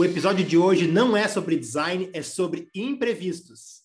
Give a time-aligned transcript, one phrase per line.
[0.00, 3.82] O episódio de hoje não é sobre design, é sobre imprevistos.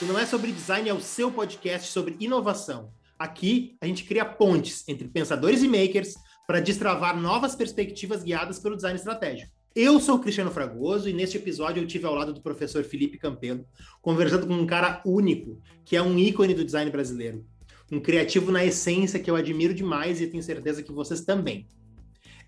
[0.00, 2.92] O Não é sobre design é o seu podcast sobre inovação.
[3.18, 6.14] Aqui a gente cria pontes entre pensadores e makers
[6.46, 9.55] para destravar novas perspectivas guiadas pelo design estratégico.
[9.78, 13.18] Eu sou o Cristiano Fragoso e neste episódio eu tive ao lado do professor Felipe
[13.18, 13.66] Campelo,
[14.00, 17.44] conversando com um cara único, que é um ícone do design brasileiro.
[17.92, 21.68] Um criativo na essência que eu admiro demais e tenho certeza que vocês também.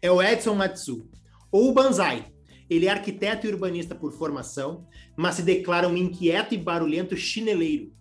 [0.01, 1.07] É o Edson Matsu,
[1.53, 2.33] ou Banzai.
[2.71, 7.93] Ele é arquiteto e urbanista por formação, mas se declara um inquieto e barulhento chineleiro.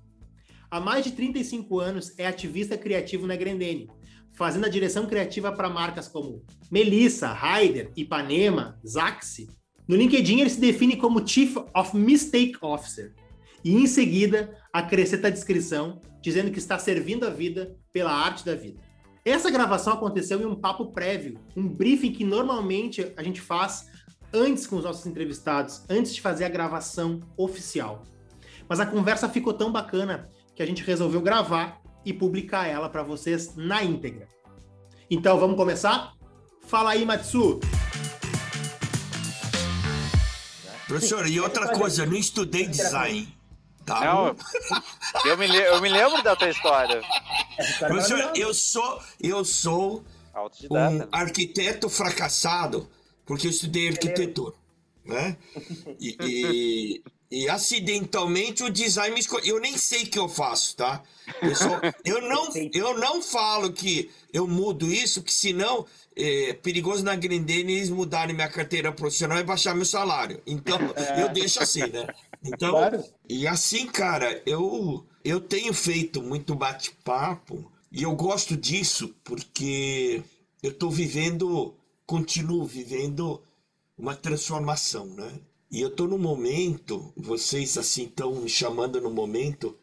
[0.71, 3.89] Há mais de 35 anos é ativista criativo na Grendene,
[4.37, 9.49] fazendo a direção criativa para marcas como Melissa, Ryder, Ipanema, Zaxi.
[9.87, 13.15] No LinkedIn, ele se define como Chief of Mistake Officer.
[13.65, 18.53] E em seguida, acrescenta a descrição dizendo que está servindo a vida pela arte da
[18.53, 18.79] vida.
[19.25, 23.87] Essa gravação aconteceu em um papo prévio, um briefing que normalmente a gente faz
[24.31, 28.03] antes com os nossos entrevistados, antes de fazer a gravação oficial.
[28.69, 33.03] Mas a conversa ficou tão bacana que a gente resolveu gravar e publicar ela para
[33.03, 34.29] vocês na íntegra.
[35.11, 36.13] Então, vamos começar?
[36.65, 37.59] Fala aí, Matsu!
[40.87, 43.27] Professor, e outra coisa, eu não estudei design.
[43.85, 43.99] Tá?
[44.05, 44.35] Não,
[45.25, 47.01] eu me, eu me lembro da tua história.
[47.79, 50.05] Professor, eu sou, eu sou
[50.71, 52.89] um arquiteto fracassado
[53.25, 54.55] porque eu estudei arquitetura,
[55.03, 55.35] né?
[55.99, 59.55] E, e, e acidentalmente o design me escolheu.
[59.55, 61.03] Eu nem sei o que eu faço, tá?
[62.05, 67.73] Eu, não, eu não falo que eu mudo isso, que senão é perigoso na Grindene
[67.73, 70.41] eles mudarem minha carteira profissional e baixar meu salário.
[70.47, 71.23] Então, é.
[71.23, 72.07] eu deixo assim, né?
[72.43, 73.03] Então, claro.
[73.27, 80.23] e assim, cara, eu, eu tenho feito muito bate-papo e eu gosto disso porque
[80.63, 83.41] eu tô vivendo, continuo vivendo
[83.97, 85.31] uma transformação, né?
[85.69, 89.77] E eu tô num momento, vocês assim estão me chamando num momento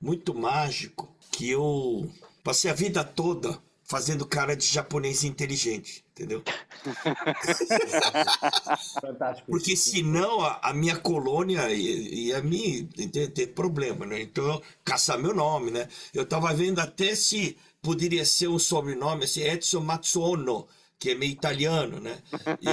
[0.00, 2.10] muito mágico que eu
[2.42, 6.44] passei a vida toda fazendo cara de japonês inteligente, entendeu?
[9.00, 9.50] Fantástico.
[9.50, 14.22] Porque senão a, a minha colônia ia, me ter, ter, problema, né?
[14.22, 15.88] Então, caçar meu nome, né?
[16.14, 20.68] Eu tava vendo até se poderia ser um sobrenome, assim, Edson Matsuono,
[21.00, 22.18] que é meio italiano, né?
[22.60, 22.68] E,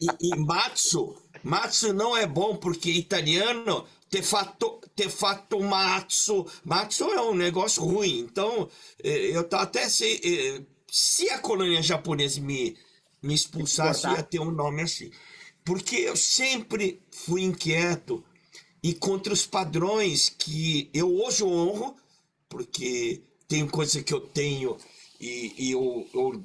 [0.00, 7.04] e, e, Matsu, Matsu não é bom porque italiano te fatto, te fatto Matsu, Matsu
[7.10, 8.20] é um negócio ruim.
[8.20, 8.68] Então,
[9.02, 12.74] é, eu tá até se é, se a colônia japonesa me
[13.22, 15.10] me expulsasse ia ter um nome assim,
[15.64, 18.24] porque eu sempre fui inquieto
[18.82, 21.96] e contra os padrões que eu hoje honro,
[22.48, 24.76] porque tem coisa que eu tenho
[25.24, 26.44] e, e eu, eu,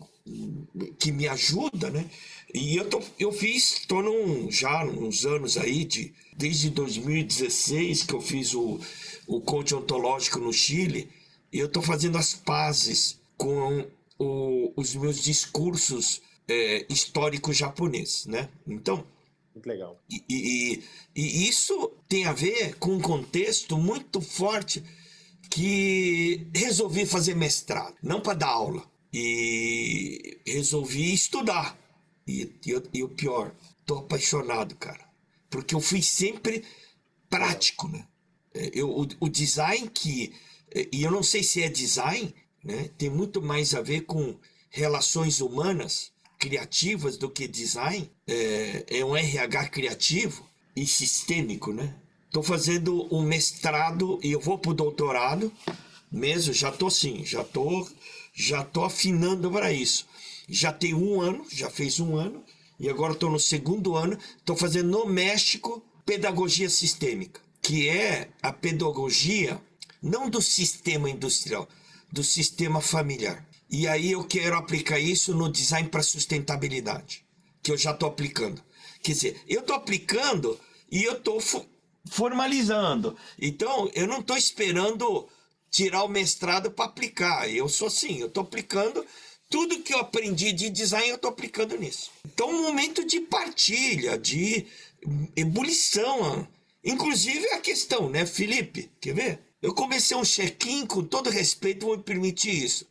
[0.97, 2.09] que me ajuda, né?
[2.53, 8.13] E eu, tô, eu fiz, tô num, já uns anos aí, de, desde 2016 que
[8.13, 8.79] eu fiz o,
[9.27, 11.09] o coach ontológico no Chile,
[11.51, 13.85] e eu tô fazendo as pazes com
[14.17, 18.47] o, os meus discursos é, históricos japoneses, né?
[18.65, 19.05] Então,
[19.53, 19.99] muito legal.
[20.09, 24.81] E, e, e, isso tem a ver com um contexto muito forte
[25.49, 28.83] que resolvi fazer mestrado, não para dar aula.
[29.11, 31.77] E resolvi estudar.
[32.27, 33.55] E, e, e o pior,
[33.85, 35.09] tô apaixonado, cara.
[35.49, 36.63] Porque eu fui sempre
[37.27, 38.05] prático, né?
[38.53, 40.33] É, eu, o, o design que.
[40.71, 42.33] É, e eu não sei se é design,
[42.63, 42.89] né?
[42.97, 44.37] Tem muito mais a ver com
[44.69, 48.09] relações humanas criativas do que design.
[48.27, 51.95] É, é um RH criativo e sistêmico, né?
[52.29, 55.51] Estou fazendo um mestrado e eu vou para o doutorado
[56.11, 57.89] mesmo, já estou sim, já estou
[58.39, 60.07] já tô afinando para isso.
[60.47, 62.43] Já tem um ano, já fez um ano,
[62.79, 68.53] e agora estou no segundo ano, estou fazendo no México pedagogia sistêmica, que é a
[68.53, 69.61] pedagogia
[70.01, 71.67] não do sistema industrial,
[72.11, 73.45] do sistema familiar.
[73.69, 77.25] E aí eu quero aplicar isso no design para sustentabilidade,
[77.61, 78.63] que eu já estou aplicando.
[79.01, 80.57] Quer dizer, eu estou aplicando
[80.91, 81.41] e eu estou
[82.09, 83.15] formalizando.
[83.39, 85.27] Então, eu não estou esperando
[85.69, 87.49] tirar o mestrado para aplicar.
[87.49, 89.05] Eu sou assim, eu estou aplicando
[89.49, 92.11] tudo que eu aprendi de design, eu estou aplicando nisso.
[92.25, 94.67] Então, um momento de partilha, de
[95.35, 96.47] ebulição.
[96.83, 98.91] Inclusive a questão, né, Felipe?
[99.01, 99.39] Quer ver?
[99.61, 102.87] Eu comecei um check-in, com todo respeito, vou me permitir isso.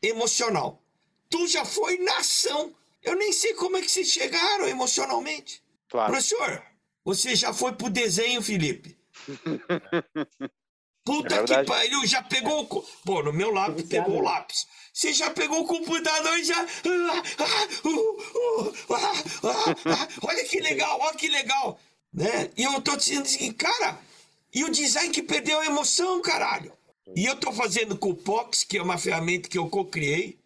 [0.00, 0.80] Emocional.
[1.28, 2.74] Tu já foi na ação.
[3.02, 5.62] Eu nem sei como é que vocês chegaram emocionalmente.
[5.88, 6.12] Claro.
[6.12, 6.62] Professor,
[7.04, 8.96] você já foi pro desenho, Felipe?
[11.04, 12.82] Puta É que pariu, já pegou o.
[13.04, 14.66] Pô, no meu lápis pegou o lápis.
[14.92, 16.60] Você já pegou o computador e já.
[16.62, 18.72] Ah, ah, uh, uh,
[19.86, 20.08] ah.
[20.22, 21.78] Olha que legal, olha que legal.
[22.12, 22.50] Né?
[22.56, 23.98] E eu tô dizendo assim, cara,
[24.54, 26.72] e o design que perdeu a emoção, caralho.
[27.16, 30.38] E eu tô fazendo com o Pox, que é uma ferramenta que eu co-criei.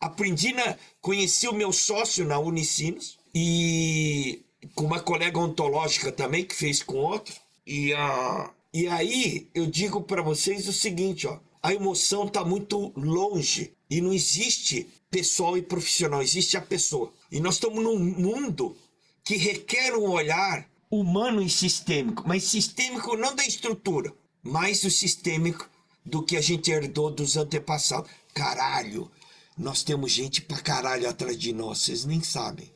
[0.00, 0.78] Aprendi na.
[1.00, 4.43] Conheci o meu sócio na Unicinos e
[4.74, 7.34] com uma colega ontológica também, que fez com outro.
[7.66, 11.38] E, ah, e aí eu digo para vocês o seguinte, ó.
[11.62, 17.10] A emoção tá muito longe e não existe pessoal e profissional, existe a pessoa.
[17.32, 18.76] E nós estamos num mundo
[19.24, 24.12] que requer um olhar humano e sistêmico, mas sistêmico não da estrutura,
[24.42, 25.68] mas o sistêmico
[26.04, 28.10] do que a gente herdou dos antepassados.
[28.34, 29.10] Caralho,
[29.56, 32.73] nós temos gente pra caralho atrás de nós, vocês nem sabem.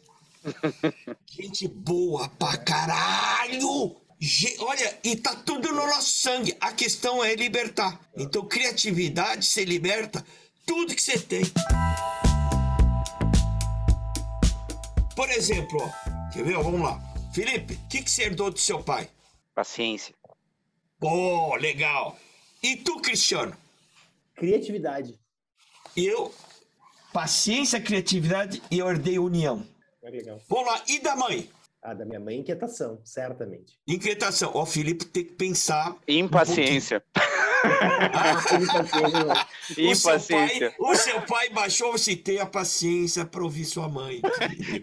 [1.31, 3.97] Gente boa pra caralho!
[4.21, 6.57] Ge- Olha, e tá tudo no nosso sangue.
[6.61, 8.01] A questão é libertar.
[8.17, 10.25] Então, criatividade, você liberta
[10.67, 11.43] tudo que você tem.
[15.15, 16.57] Por exemplo, ó, quer ver?
[16.63, 17.01] Vamos lá.
[17.33, 19.09] Felipe, o que, que você herdou do seu pai?
[19.55, 20.15] Paciência.
[20.99, 22.19] Pô, legal.
[22.63, 23.57] E tu, Cristiano?
[24.35, 25.19] Criatividade.
[25.97, 26.33] Eu,
[27.13, 29.67] paciência, criatividade e eu herdei união.
[30.09, 30.41] Olha que legal.
[30.49, 30.83] Vamos lá.
[30.89, 31.51] E da mãe?
[31.83, 33.79] Ah, da minha mãe, inquietação, certamente.
[33.87, 34.51] Inquietação.
[34.55, 35.97] Ó, o Felipe tem que pensar.
[36.09, 37.03] Impaciência.
[39.71, 39.85] O seu,
[40.15, 40.71] Impaciência.
[40.71, 44.21] pai, o seu pai baixou, você tem a paciência para ouvir sua mãe.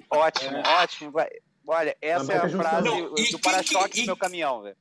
[0.09, 1.11] Ótimo, ótimo.
[1.11, 1.29] vai.
[1.65, 2.59] Olha, essa é a junção.
[2.69, 4.75] frase Não, e do que- para-choque que- do meu caminhão, velho.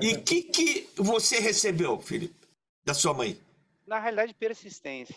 [0.00, 2.34] E o que, que você recebeu, Felipe,
[2.84, 3.36] da sua mãe?
[3.86, 5.16] Na realidade, persistência.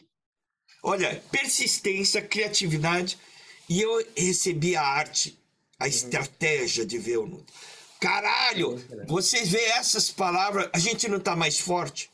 [0.84, 3.18] Olha, persistência, criatividade.
[3.68, 5.38] E eu recebi a arte,
[5.80, 7.46] a estratégia de ver o mundo.
[8.00, 12.10] Caralho, vocês veem essas palavras, a gente não tá mais forte.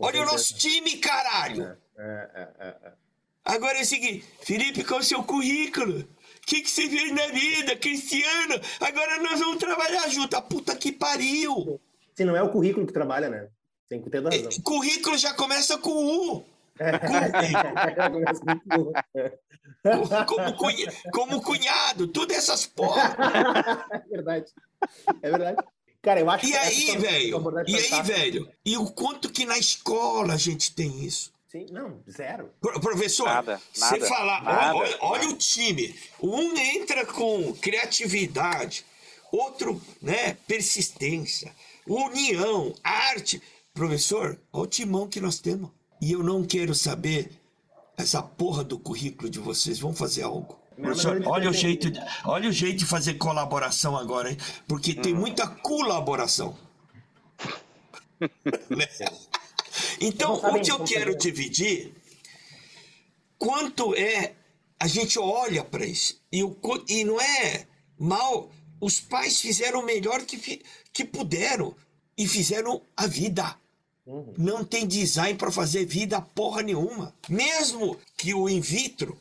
[0.00, 1.76] Olha o nosso time, caralho.
[1.96, 2.92] É, é, é.
[3.44, 6.00] Agora é o seguinte, Felipe, qual é o seu currículo?
[6.00, 6.06] O
[6.46, 8.54] que, que você fez na vida, Cristiano?
[8.80, 10.34] Agora nós vamos trabalhar junto.
[10.34, 11.80] A puta que pariu.
[12.14, 13.48] Se não é o currículo que trabalha, né?
[13.88, 14.48] Tem que ter razão.
[14.62, 16.44] Currículo já começa com U.
[20.26, 23.16] Como, cunha- como cunhado, tudo essas porra.
[23.92, 24.46] É verdade.
[25.22, 25.62] É verdade.
[26.02, 27.36] Cara, eu acho E que aí, velho?
[27.36, 28.52] abordagem E aí, velho?
[28.64, 31.32] E o quanto que na escola a gente tem isso?
[31.48, 32.50] Sim, não, zero.
[32.60, 35.34] Pro- Professor, Nada, você falar, nada, olha, olha nada.
[35.34, 35.98] o time.
[36.22, 38.84] Um entra com criatividade,
[39.32, 41.52] outro, né, persistência,
[41.86, 43.42] união, arte.
[43.72, 45.70] Professor, olha o timão que nós temos.
[46.00, 47.30] E eu não quero saber
[47.96, 49.78] essa porra do currículo de vocês.
[49.78, 50.58] Vão fazer algo.
[50.80, 54.36] Professor, olha o jeito, de, olha o jeito de fazer colaboração agora, hein?
[54.68, 55.20] Porque tem Uhum.
[55.20, 56.56] muita colaboração.
[60.00, 61.92] Então, sabem onde eu como quero dividir,
[63.38, 64.34] quanto é
[64.78, 66.56] a gente olha para isso e, o,
[66.88, 67.66] e não é
[67.98, 68.50] mal.
[68.80, 70.62] Os pais fizeram o melhor que,
[70.92, 71.74] que puderam
[72.16, 73.56] e fizeram a vida.
[74.08, 74.32] Uhum.
[74.38, 77.14] Não tem design para fazer vida porra nenhuma.
[77.28, 79.18] Mesmo que o in vitro,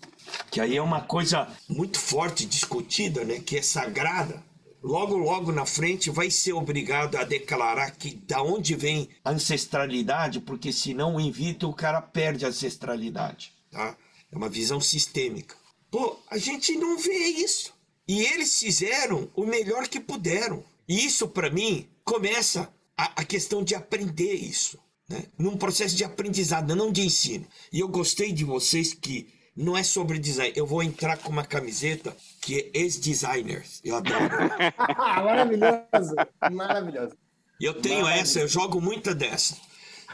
[0.49, 4.41] que aí é uma coisa muito forte discutida, né, que é sagrada.
[4.81, 10.39] Logo, logo na frente vai ser obrigado a declarar que da onde vem a ancestralidade,
[10.39, 13.97] porque senão o in vitro o cara perde a ancestralidade, tá?
[14.31, 15.55] É uma visão sistêmica.
[15.91, 17.73] Pô, a gente não vê isso.
[18.07, 20.63] E eles fizeram o melhor que puderam.
[20.87, 24.79] E isso, para mim, começa a, a questão de aprender isso.
[25.09, 25.23] Né?
[25.37, 27.45] Num processo de aprendizado, não de ensino.
[27.71, 30.51] E eu gostei de vocês que não é sobre design.
[30.55, 33.79] Eu vou entrar com uma camiseta que é ex-designers.
[33.83, 34.19] Eu adoro.
[35.23, 36.15] Maravilhoso.
[36.51, 37.15] Maravilhoso.
[37.59, 39.57] E eu tenho essa, eu jogo muita dessa.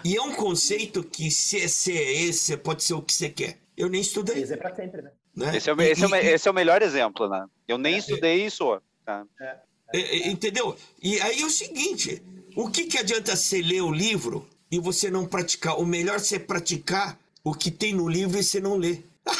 [0.04, 1.94] E é um conceito que se é ser
[2.28, 3.58] esse, você pode ser o que você quer.
[3.76, 4.42] Eu nem estudei.
[4.44, 5.12] Esse é pra sempre, né?
[5.36, 5.58] Né?
[5.58, 7.46] Esse é, o, me- esse, é o, E- e- esse é o melhor exemplo, né?
[7.68, 8.80] Eu nem estudei isso.
[9.06, 9.26] Tá?
[9.42, 9.58] É,
[9.94, 10.76] é, entendeu?
[11.02, 12.22] E aí é o seguinte:
[12.56, 15.80] o que, que adianta você ler o livro e você não praticar?
[15.80, 19.06] O melhor é você praticar o que tem no livro e você não ler.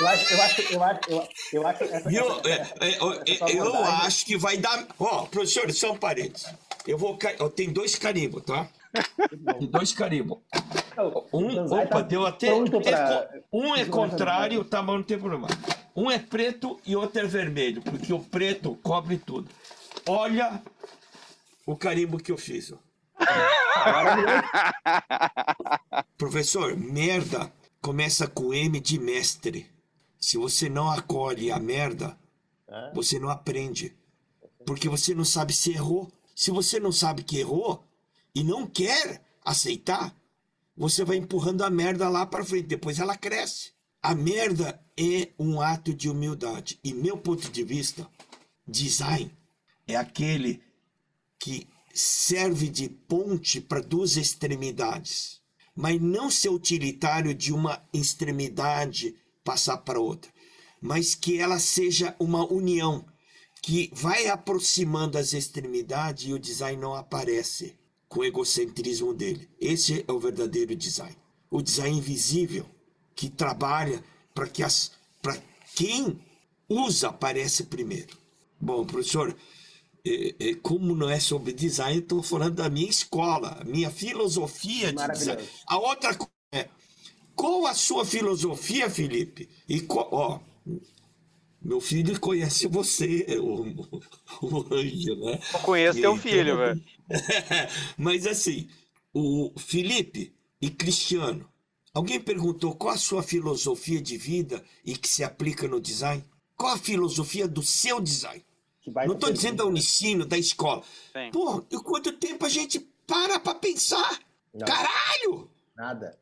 [0.00, 2.24] Eu acho, eu acho, eu acho, eu, eu acho essa, Viu?
[2.40, 4.86] essa- essa- essa sua eu abordagem- acho que vai dar.
[4.98, 6.46] Ó, professor, são parentes.
[6.86, 7.16] Eu vou.
[7.38, 8.68] Eu tenho dois carimbos, tá?
[9.58, 10.38] Tem dois carimbos.
[11.32, 12.48] Um, opa, deu até.
[12.48, 12.54] é
[13.52, 15.46] um é contrário, tá, mas não tem problema.
[15.94, 19.48] Um é preto e outro é vermelho, porque o preto cobre tudo.
[20.06, 20.60] Olha
[21.66, 22.72] o carimbo que eu fiz.
[22.72, 22.78] ó.
[26.16, 29.70] Professor, merda começa com M de mestre.
[30.18, 32.18] Se você não acolhe a merda,
[32.66, 32.92] É.
[32.94, 33.94] Você não aprende.
[34.66, 36.10] Porque você não sabe se errou.
[36.34, 37.84] Se você não sabe que errou
[38.34, 40.12] e não quer aceitar,
[40.76, 42.66] você vai empurrando a merda lá para frente.
[42.66, 43.72] Depois ela cresce.
[44.02, 46.80] A merda é um ato de humildade.
[46.82, 48.08] E meu ponto de vista,
[48.66, 49.30] design
[49.86, 50.62] é aquele
[51.44, 55.42] que serve de ponte para duas extremidades,
[55.76, 60.32] mas não ser utilitário de uma extremidade passar para outra,
[60.80, 63.04] mas que ela seja uma união
[63.60, 69.46] que vai aproximando as extremidades e o design não aparece com o egocentrismo dele.
[69.60, 71.14] Esse é o verdadeiro design.
[71.50, 72.64] O design invisível
[73.14, 75.36] que trabalha para que as para
[75.74, 76.18] quem
[76.70, 78.16] usa aparece primeiro.
[78.58, 79.36] Bom, professor,
[80.62, 85.42] como não é sobre design, estou falando da minha escola, minha filosofia de design.
[85.66, 86.68] A outra coisa é,
[87.34, 89.48] qual a sua filosofia, Felipe?
[89.68, 90.40] E qual, ó,
[91.60, 93.64] meu filho conhece você, o,
[94.46, 95.40] o anjo, né?
[95.52, 96.84] Eu conheço teu filho, velho.
[97.98, 98.68] Mas assim,
[99.12, 101.48] o Felipe e Cristiano,
[101.92, 106.22] alguém perguntou qual a sua filosofia de vida e que se aplica no design?
[106.56, 108.44] Qual a filosofia do seu design?
[108.86, 110.82] Não estou dizendo da Unicino, da escola.
[111.12, 111.30] Sim.
[111.32, 114.20] Pô, e quanto tempo a gente para para pensar?
[114.52, 114.66] Não.
[114.66, 115.50] Caralho!
[115.76, 116.18] Nada.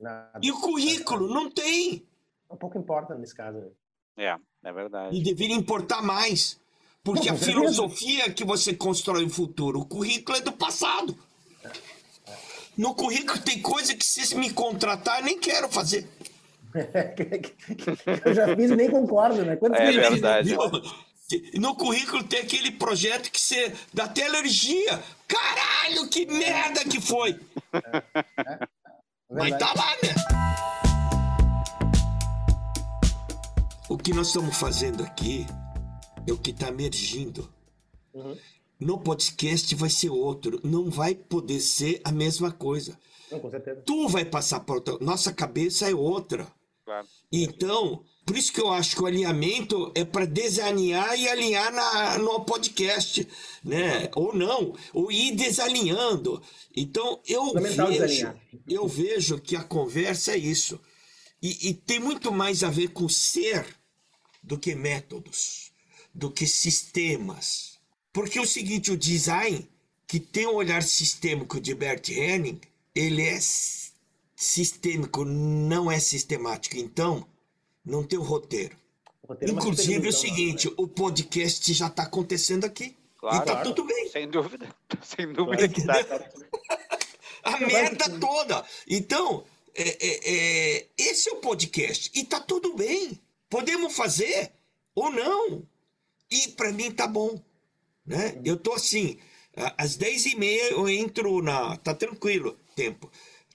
[0.00, 0.40] Nada.
[0.42, 1.28] E o currículo?
[1.32, 2.04] Não tem.
[2.50, 3.58] Um pouco importa nesse caso.
[3.58, 3.68] né?
[4.16, 5.16] É, é verdade.
[5.16, 6.60] E deveria importar mais.
[7.04, 11.16] Porque a filosofia que você constrói o futuro, o currículo é do passado.
[12.76, 16.08] No currículo tem coisa que se me contratar, eu nem quero fazer.
[18.24, 19.56] Eu já fiz e nem concordo, né?
[19.56, 20.22] Quantos É fiz?
[21.54, 25.02] No currículo tem aquele projeto que você dá até alergia.
[25.26, 27.38] Caralho, que merda que foi!
[29.30, 30.14] Mas tá lá, né?
[33.88, 35.46] O que nós estamos fazendo aqui
[36.26, 37.52] é o que está emergindo.
[38.14, 38.36] Uhum.
[38.78, 40.60] No podcast vai ser outro.
[40.64, 42.98] Não vai poder ser a mesma coisa.
[43.30, 43.82] Não, com certeza.
[43.86, 44.98] Tu vai passar para outra.
[45.00, 46.46] Nossa cabeça é outra.
[46.84, 47.06] Claro.
[47.30, 52.18] Então, por isso que eu acho que o alinhamento é para desalinhar e alinhar na,
[52.18, 53.26] no podcast,
[53.64, 54.08] né?
[54.14, 56.40] Ou não, ou ir desalinhando.
[56.74, 58.34] Então, eu vejo,
[58.68, 60.78] eu vejo que a conversa é isso.
[61.42, 63.66] E, e tem muito mais a ver com ser
[64.40, 65.72] do que métodos,
[66.14, 67.80] do que sistemas.
[68.12, 69.68] Porque é o seguinte, o design,
[70.06, 72.60] que tem um olhar sistêmico de Bert Henning,
[72.94, 73.38] ele é
[74.36, 76.76] sistêmico, não é sistemático.
[76.76, 77.26] Então,
[77.84, 78.76] não tem o roteiro.
[79.22, 80.74] O roteiro é Inclusive, é o supervisão, seguinte, né?
[80.76, 82.96] o podcast já está acontecendo aqui.
[83.18, 83.68] Claro, e tá claro.
[83.68, 84.08] tudo bem.
[84.08, 84.68] Sem dúvida.
[85.02, 85.94] Sem dúvida que tá.
[87.44, 88.64] A merda toda.
[88.88, 92.10] Então, é, é, é, esse é o podcast.
[92.14, 93.20] E tá tudo bem.
[93.50, 94.52] Podemos fazer
[94.94, 95.66] ou não.
[96.30, 97.40] E para mim tá bom.
[98.06, 98.40] Né?
[98.44, 99.18] Eu tô assim,
[99.76, 101.76] às 10 e meia eu entro na.
[101.76, 103.10] Tá tranquilo tempo.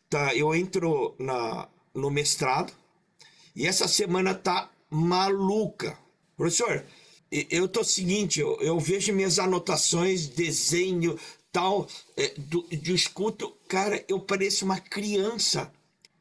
[0.10, 2.74] Tá, eu entro na, no mestrado.
[3.58, 5.98] E essa semana tá maluca.
[6.38, 6.86] Professor,
[7.32, 11.18] eu tô seguinte, eu, eu vejo minhas anotações, desenho,
[11.52, 15.74] tal, é, do, do escuto, cara, eu pareço uma criança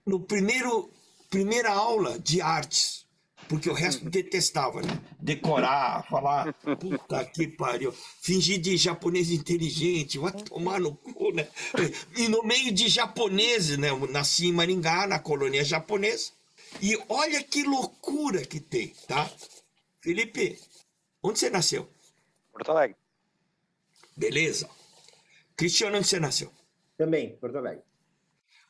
[0.06, 0.88] no primeiro
[1.28, 3.04] primeira aula de artes.
[3.50, 4.98] Porque o resto detestava, né?
[5.20, 7.92] Decorar, falar, puta que pariu.
[8.22, 11.46] Fingir de japonês inteligente, vai tomar no cu, né?
[12.16, 13.90] E no meio de japoneses, né?
[13.90, 16.30] Eu nasci em Maringá, na colônia japonesa.
[16.80, 19.30] E olha que loucura que tem, tá?
[20.00, 20.58] Felipe,
[21.22, 21.88] onde você nasceu?
[22.52, 22.96] Porto Alegre.
[24.16, 24.68] Beleza?
[25.56, 26.52] Cristiano, onde você nasceu?
[26.96, 27.82] Também, Porto Alegre.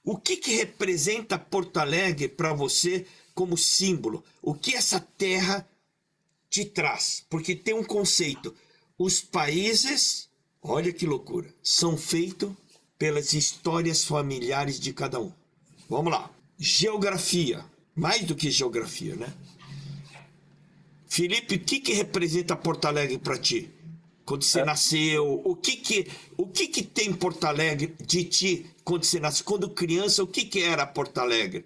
[0.04, 4.24] O que, que representa Porto Alegre para você como símbolo?
[4.40, 5.68] O que essa terra
[6.48, 7.26] te traz?
[7.28, 8.54] Porque tem um conceito.
[8.96, 10.30] Os países,
[10.62, 12.52] olha que loucura, são feitos
[12.98, 15.32] pelas histórias familiares de cada um.
[15.88, 16.30] Vamos lá.
[16.58, 17.64] Geografia.
[17.96, 19.32] Mais do que geografia, né?
[21.08, 23.70] Felipe, o que, que representa Porto Alegre para ti?
[24.24, 29.04] Quando você nasceu, o que que, o que que tem Porto Alegre de ti quando
[29.04, 29.44] você nasceu?
[29.44, 31.64] Quando criança, o que que era Porto Alegre?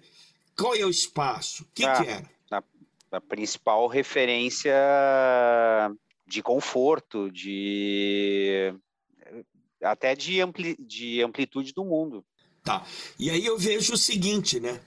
[0.55, 1.63] Qual é o espaço?
[1.63, 2.01] O que Ah.
[2.01, 2.31] que era?
[2.51, 2.63] A,
[3.13, 4.71] a principal referência
[6.27, 8.73] de conforto, de
[9.83, 12.23] até de, ampli, de amplitude do mundo.
[12.63, 12.85] Tá.
[13.17, 14.79] E aí eu vejo o seguinte, né?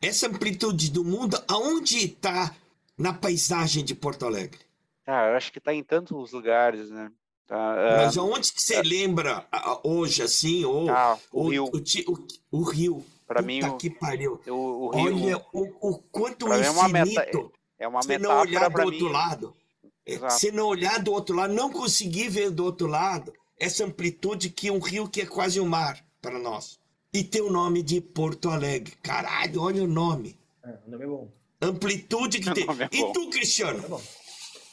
[0.00, 2.54] Essa amplitude do mundo, aonde está
[2.96, 4.60] na paisagem de Porto Alegre?
[5.06, 7.10] Ah, eu acho que está em tantos lugares, né?
[7.46, 11.64] Tá, ah, Mas aonde que você lembra ah, hoje, assim, ou, ah, o ou Rio,
[11.64, 12.26] o, o,
[12.60, 13.04] o Rio?
[13.26, 14.40] para mim, o, que pariu.
[14.46, 17.88] o, o Rio Olha o, o quanto pra o mim é uma meta- infinito é
[17.88, 19.12] uma você não olhar metáfora do outro mim.
[19.12, 19.56] lado.
[20.04, 20.34] É, Exato.
[20.34, 24.68] Se não olhar do outro lado, não conseguir ver do outro lado essa amplitude que
[24.68, 26.78] é um rio que é quase um mar para nós.
[27.12, 28.94] E tem o nome de Porto Alegre.
[29.02, 30.38] Caralho, olha o nome.
[30.64, 31.32] É, o nome é bom.
[31.60, 32.64] Amplitude que tem.
[32.64, 33.82] é E tu, Cristiano?
[33.84, 34.02] É bom.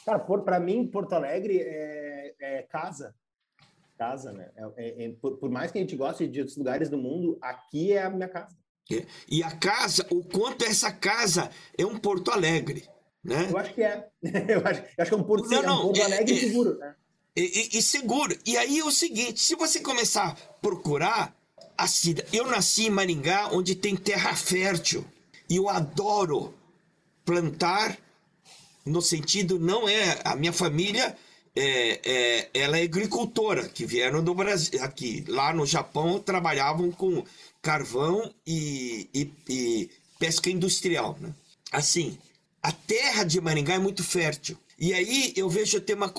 [0.04, 3.14] Cara, por, pra mim, Porto Alegre é, é casa.
[3.98, 4.50] Casa, né?
[4.56, 7.38] É- é- é- por, por mais que a gente goste de outros lugares do mundo,
[7.40, 8.56] aqui é a minha casa.
[9.28, 12.84] E a casa, o quanto essa casa é um Porto Alegre,
[13.24, 13.48] né?
[13.50, 14.08] Eu acho que é.
[14.22, 16.36] Eu acho, eu acho que é um Porto, Não, é um não, Porto é- Alegre
[16.36, 16.78] é- seguro.
[16.78, 16.94] né?
[17.34, 17.40] E,
[17.74, 18.36] e- e seguro.
[18.46, 21.35] E aí é o seguinte, se você começar a procurar
[21.76, 22.28] a cidade...
[22.32, 25.04] Eu nasci em Maringá, onde tem terra fértil.
[25.48, 26.54] E eu adoro
[27.24, 27.98] plantar,
[28.84, 30.20] no sentido, não é...
[30.24, 31.16] A minha família,
[31.54, 34.82] é, é- ela é agricultora, que vieram do Brasil.
[34.82, 37.24] Aqui, lá no Japão, trabalhavam com
[37.62, 41.34] carvão e, e- e pesca industrial, né?
[41.72, 42.16] Assim,
[42.62, 44.56] a terra de Maringá é muito fértil.
[44.78, 46.12] E aí eu vejo ter uma,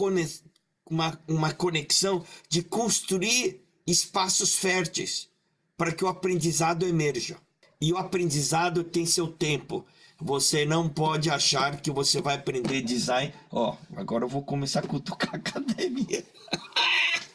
[0.90, 5.30] uma, uma conexão de construir espaços férteis
[5.78, 7.38] para que o aprendizado emerja.
[7.80, 9.86] E o aprendizado tem seu tempo.
[10.20, 13.32] Você não pode achar que você vai aprender design.
[13.52, 16.26] Ó, agora eu vou começar a cutucar a academia.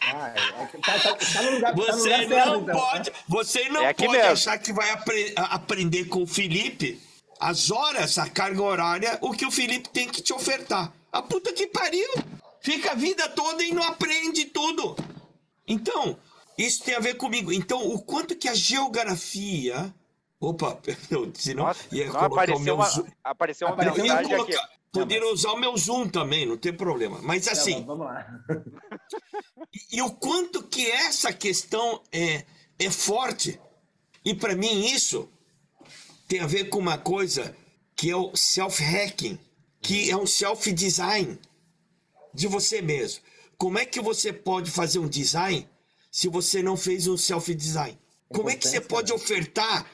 [0.00, 3.16] Ah, é, é, tá, tá, tá lugar, Você não então, pode, né?
[3.28, 4.32] você não É pode mesmo.
[4.32, 7.00] achar que vai apre- aprender com o Felipe
[7.38, 10.92] as horas, a carga horária, o que o Felipe tem que te ofertar.
[11.12, 12.08] A puta que pariu!
[12.60, 14.96] Fica a vida toda e não aprende tudo.
[15.66, 16.16] Então,
[16.58, 17.52] isso tem a ver comigo.
[17.52, 19.94] Então, o quanto que a geografia.
[20.40, 23.06] Opa, perdão, senão Nossa, ia não, colocar o apareceu meu uma, zoom.
[23.22, 24.52] apareceu uma Apareceu Eu ia mensagem aqui.
[24.52, 27.20] colocar, poderia usar o meu zoom também, não tem problema.
[27.22, 28.26] Mas Tá, assim, vamos lá.
[29.92, 32.44] e o quanto que essa questão é,
[32.78, 33.58] é forte.
[34.24, 35.28] E para mim isso
[36.28, 37.54] tem a ver com uma coisa
[37.94, 39.38] que é o self-hacking,
[39.80, 41.38] que é um self-design
[42.34, 43.22] de você mesmo.
[43.56, 45.68] Como é que você pode fazer um design
[46.12, 47.98] se você não fez um self-design?
[48.28, 49.90] Como é que você pode ofertar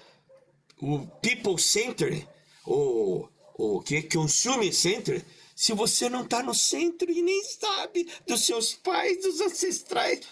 [0.81, 2.27] o people center,
[2.67, 8.09] o, o que é consumer center, se você não está no centro e nem sabe
[8.27, 10.27] dos seus pais, dos ancestrais?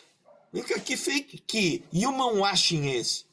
[0.68, 3.24] Cá, Que fake, que human washing é esse?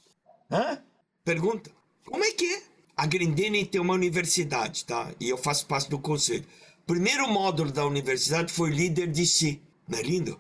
[0.52, 0.80] Hã?
[1.26, 1.72] Pergunta.
[2.06, 2.62] Como é que é?
[2.96, 5.12] A Grendene tem uma universidade, tá?
[5.20, 6.46] E eu faço parte do conselho.
[6.86, 9.62] Primeiro módulo da universidade foi líder de si.
[9.88, 10.39] Não é lindo?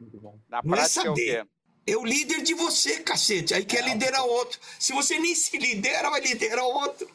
[0.00, 0.38] Muito bom.
[0.48, 1.44] Na Não é prática é o saber.
[1.44, 1.50] quê?
[1.86, 3.52] É o líder de você, cacete.
[3.54, 4.58] Aí quer liderar outro.
[4.78, 7.06] Se você nem se lidera, vai liderar outro.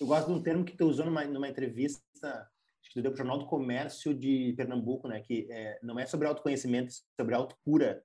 [0.00, 3.10] Eu gosto de um termo que tu usou numa, numa entrevista, acho que tu deu
[3.10, 5.20] pro Jornal do Comércio de Pernambuco, né?
[5.20, 8.02] Que é, não é sobre autoconhecimento, é sobre autocura.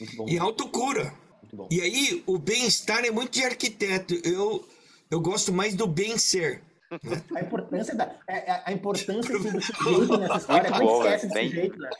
[0.00, 0.28] Muito bom.
[0.28, 1.14] E autocura.
[1.40, 1.68] Muito bom.
[1.70, 4.14] E aí, o bem-estar é muito de arquiteto.
[4.24, 4.66] Eu,
[5.10, 6.62] eu gosto mais do bem-ser.
[7.34, 10.70] A importância da é- é- a importância do sujeito nessa história.
[10.70, 11.90] Muito a bom, esquece do bem- sujeito, né?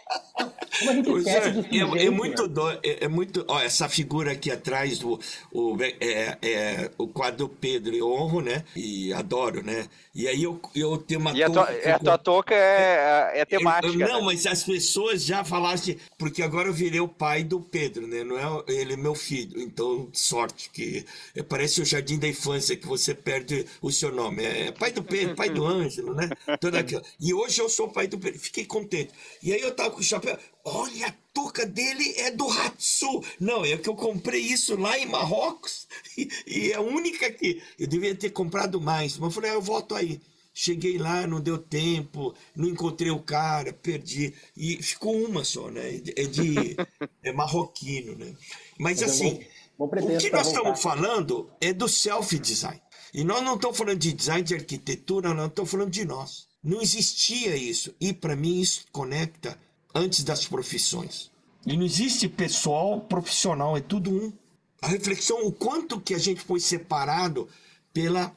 [0.78, 2.48] Como a gente Pois esquece é, do é, é muito né?
[2.48, 3.44] dó, é, é muito.
[3.48, 5.18] Ó, essa figura aqui atrás do
[5.52, 8.64] o, é, é, o quadro Pedro, eu honro, né?
[8.74, 9.88] E adoro, né?
[10.14, 13.40] E aí eu, eu tenho uma E a tua, touca que a tua touca é,
[13.40, 14.04] é temática.
[14.04, 14.26] eu- não, né?
[14.26, 18.22] mas as pessoas já falaram assim, porque agora eu virei o pai do Pedro, né?
[18.24, 21.04] Não é ele é meu filho, então sorte que
[21.35, 24.44] é, parece o jardim da infância que você perde o seu nome.
[24.44, 26.32] É pai do Pedro, pai do Ângelo, né?
[26.61, 27.02] Toda aquela.
[27.20, 29.12] E hoje eu sou pai do Pedro, fiquei contente.
[29.42, 33.22] E aí eu tava com o chapéu, olha, a touca dele é do Hatsu.
[33.40, 37.62] Não, é que eu comprei isso lá em Marrocos e, e é a única que
[37.79, 40.20] eu devia ter comprado mais, mas eu falei, ah, eu volto aí.
[40.55, 44.35] Cheguei lá, não deu tempo, não encontrei o cara, perdi.
[44.55, 46.03] E ficou uma só, né?
[46.14, 46.77] É de.
[47.22, 48.35] É marroquino, né?
[48.79, 49.46] Mas Mas é assim,
[49.79, 52.83] bom- bom o que nós estamos falando é do self-design.
[53.14, 56.46] E nós não estamos falando de design de arquitetura, nós estamos falando de nós.
[56.62, 57.94] Não existia isso.
[57.98, 59.59] E para mim isso conecta
[59.94, 61.31] antes das profissões.
[61.66, 64.33] E não existe pessoal profissional, é tudo um.
[64.81, 67.48] A reflexão, o quanto que a gente foi separado
[67.92, 68.35] pela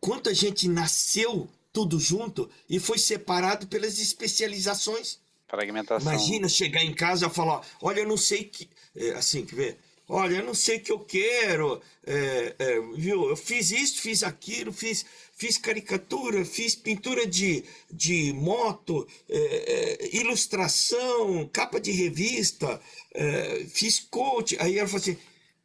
[0.00, 5.18] quanto a gente nasceu tudo junto e foi separado pelas especializações.
[5.48, 6.12] Fragmentação.
[6.12, 8.68] Imagina chegar em casa e falar: olha, eu não sei que.
[8.94, 9.78] é, assim, quer ver?
[10.08, 11.80] Olha, eu não sei o que eu quero.
[12.06, 13.28] é, é, viu?
[13.28, 15.06] Eu fiz isso, fiz aquilo, fiz,
[15.42, 22.80] fiz caricatura, fiz pintura de, de moto, é, é, ilustração, capa de revista,
[23.12, 24.56] é, fiz coach.
[24.60, 25.18] Aí ela falou assim: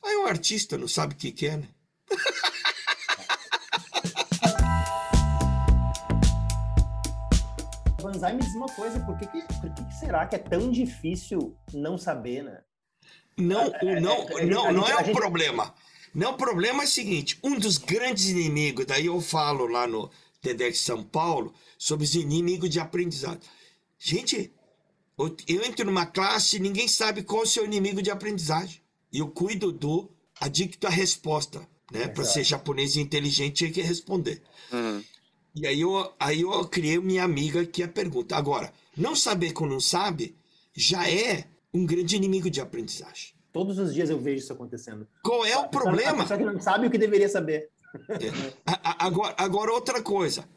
[0.03, 1.67] ah, é um artista, não sabe o que quer, né?
[8.01, 10.71] Banzai me diz uma coisa, por que, que, por que, que será que é tão
[10.71, 12.61] difícil não saber, né?
[13.37, 15.71] Não, É, o é, não, é, não, não é gente- problema.
[16.17, 20.09] Não, o problema é o seguinte: um dos grandes inimigos, daí eu falo lá no
[20.41, 23.45] TEDx São Paulo sobre os inimigos de aprendizado.
[23.99, 24.51] Gente,
[25.15, 28.81] eu, eu entro numa classe e ninguém sabe qual é o seu inimigo de aprendizagem.
[29.13, 30.09] E eu cuido do
[30.41, 32.07] adicto à resposta, né?
[32.07, 34.41] Para ser japonês e inteligente, tinha que responder.
[34.71, 35.03] Uhum.
[35.53, 38.35] E aí eu, aí eu criei minha amiga que a pergunta.
[38.35, 40.35] Agora, não saber com não sabe
[40.75, 43.36] já é um grande inimigo de aprendizagem.
[43.57, 45.07] Todos os dias eu vejo isso acontecendo.
[45.23, 46.21] Qual é o A problema?
[46.21, 47.69] Pessoa que não sabe o que deveria saber.
[48.63, 50.47] A- Agora, agora, outra coisa.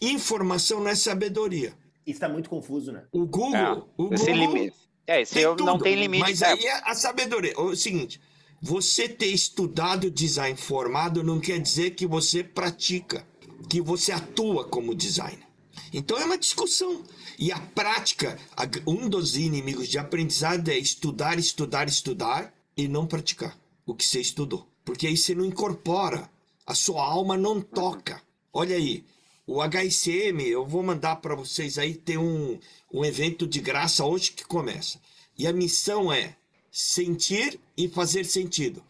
[0.00, 1.74] Informação não é sabedoria.
[2.06, 3.02] Isso tá muito confuso, né?
[3.12, 3.54] O Google.
[3.54, 4.76] É, o Google limite.
[5.06, 6.22] É, esse tem eu não tudo, tem limite.
[6.22, 6.46] Mas né?
[6.48, 7.52] aí é a sabedoria.
[7.54, 8.18] É o seguinte:
[8.62, 13.26] você ter estudado design formado não quer dizer que você pratica,
[13.68, 15.44] que você atua como designer.
[15.92, 17.02] Então é uma discussão.
[17.38, 18.38] E a prática,
[18.86, 24.20] um dos inimigos de aprendizado é estudar, estudar, estudar e não praticar o que você
[24.20, 24.66] estudou.
[24.84, 26.30] Porque aí você não incorpora,
[26.66, 28.22] a sua alma não toca.
[28.52, 29.04] Olha aí,
[29.46, 32.58] o HSM, eu vou mandar para vocês aí, tem um,
[32.92, 35.00] um evento de graça hoje que começa.
[35.38, 36.36] E a missão é
[36.70, 38.82] sentir e fazer sentido.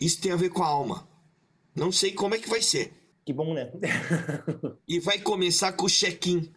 [0.00, 1.08] Isso tem a ver com a alma.
[1.74, 2.92] Não sei como é que vai ser.
[3.24, 3.70] Que bom, né?
[4.88, 6.50] E vai começar com o check-in.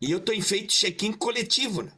[0.00, 1.92] E eu tô em feito check-in coletivo, né?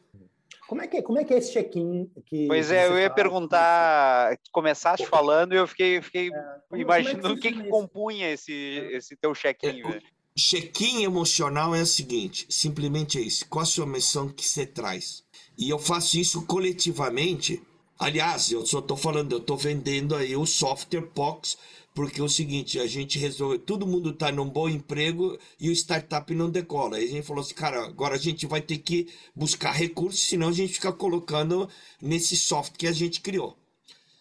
[0.68, 2.46] Como é que, é- como é, que é esse check-in que.
[2.46, 3.14] Pois é, eu ia faz?
[3.14, 8.52] perguntar, começaste falando e eu fiquei, fiquei como é imaginando o que, que compunha esse,
[8.92, 10.00] esse teu check-in, É.
[10.34, 13.46] Check-in emocional é o seguinte, simplesmente é isso.
[13.50, 15.22] Qual a sua missão que você traz?
[15.58, 17.62] E eu faço isso coletivamente.
[17.98, 21.58] Aliás, eu só tô falando, eu tô vendendo aí o software Pox,
[21.94, 25.72] porque é o seguinte, a gente resolve, todo mundo tá num bom emprego e o
[25.72, 26.96] startup não decola.
[26.96, 30.48] Aí a gente falou assim, cara, agora a gente vai ter que buscar recursos, senão
[30.48, 31.68] a gente fica colocando
[32.00, 33.56] nesse software que a gente criou.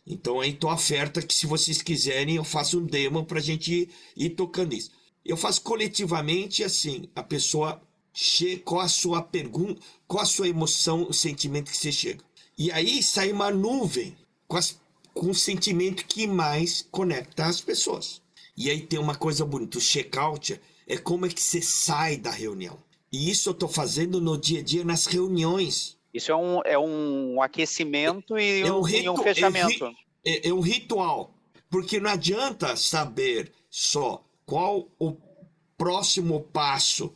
[0.06, 3.90] Então aí a oferta que se vocês quiserem eu faço um demo pra gente ir,
[4.18, 4.92] ir tocando isso.
[5.24, 7.82] Eu faço coletivamente assim, a pessoa
[8.14, 12.24] che qual a sua pergunta, qual a sua emoção, o sentimento que você chega.
[12.58, 14.16] E aí sai uma nuvem
[14.48, 14.80] com, as,
[15.14, 18.22] com o sentimento que mais conecta as pessoas.
[18.56, 22.32] E aí tem uma coisa bonita, o check-out é como é que você sai da
[22.32, 22.78] reunião.
[23.12, 25.98] E isso eu tô fazendo no dia a dia nas reuniões.
[26.14, 29.92] Isso é um, é um aquecimento e É um um, e ritu- um é fechamento.
[30.26, 31.34] é, é um ritual.
[31.70, 35.16] Porque não adianta saber só qual o
[35.78, 37.14] próximo passo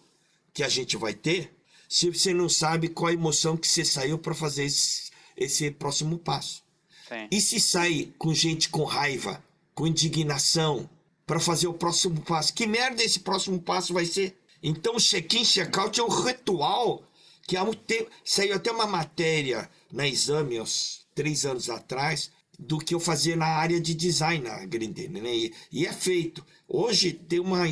[0.53, 1.53] que a gente vai ter
[1.89, 6.17] se você não sabe qual a emoção que você saiu para fazer esse, esse próximo
[6.17, 6.63] passo.
[7.07, 7.27] Sim.
[7.31, 10.89] E se sair com gente com raiva, com indignação,
[11.25, 12.53] para fazer o próximo passo?
[12.53, 14.37] Que merda esse próximo passo vai ser?
[14.61, 17.03] Então, check-in, check-out é um ritual
[17.43, 18.09] que há muito tempo.
[18.23, 23.47] Saiu até uma matéria na exame, uns três anos atrás, do que eu fazia na
[23.47, 25.35] área de design na Grindene, né?
[25.35, 26.45] E, e é feito.
[26.67, 27.63] Hoje tem uma.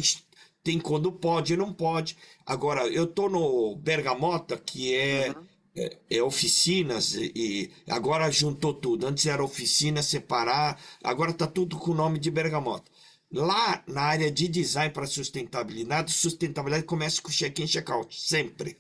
[0.64, 2.16] Tem quando pode e não pode.
[2.46, 5.34] Agora, eu tô no Bergamota, que é
[5.76, 9.08] é, é oficinas e, e agora juntou tudo.
[9.08, 12.92] Antes era oficina, separar, agora tá tudo com o nome de Bergamota.
[13.32, 18.78] Lá na área de design para sustentabilidade, sustentabilidade começa com check-in, check-out, sempre.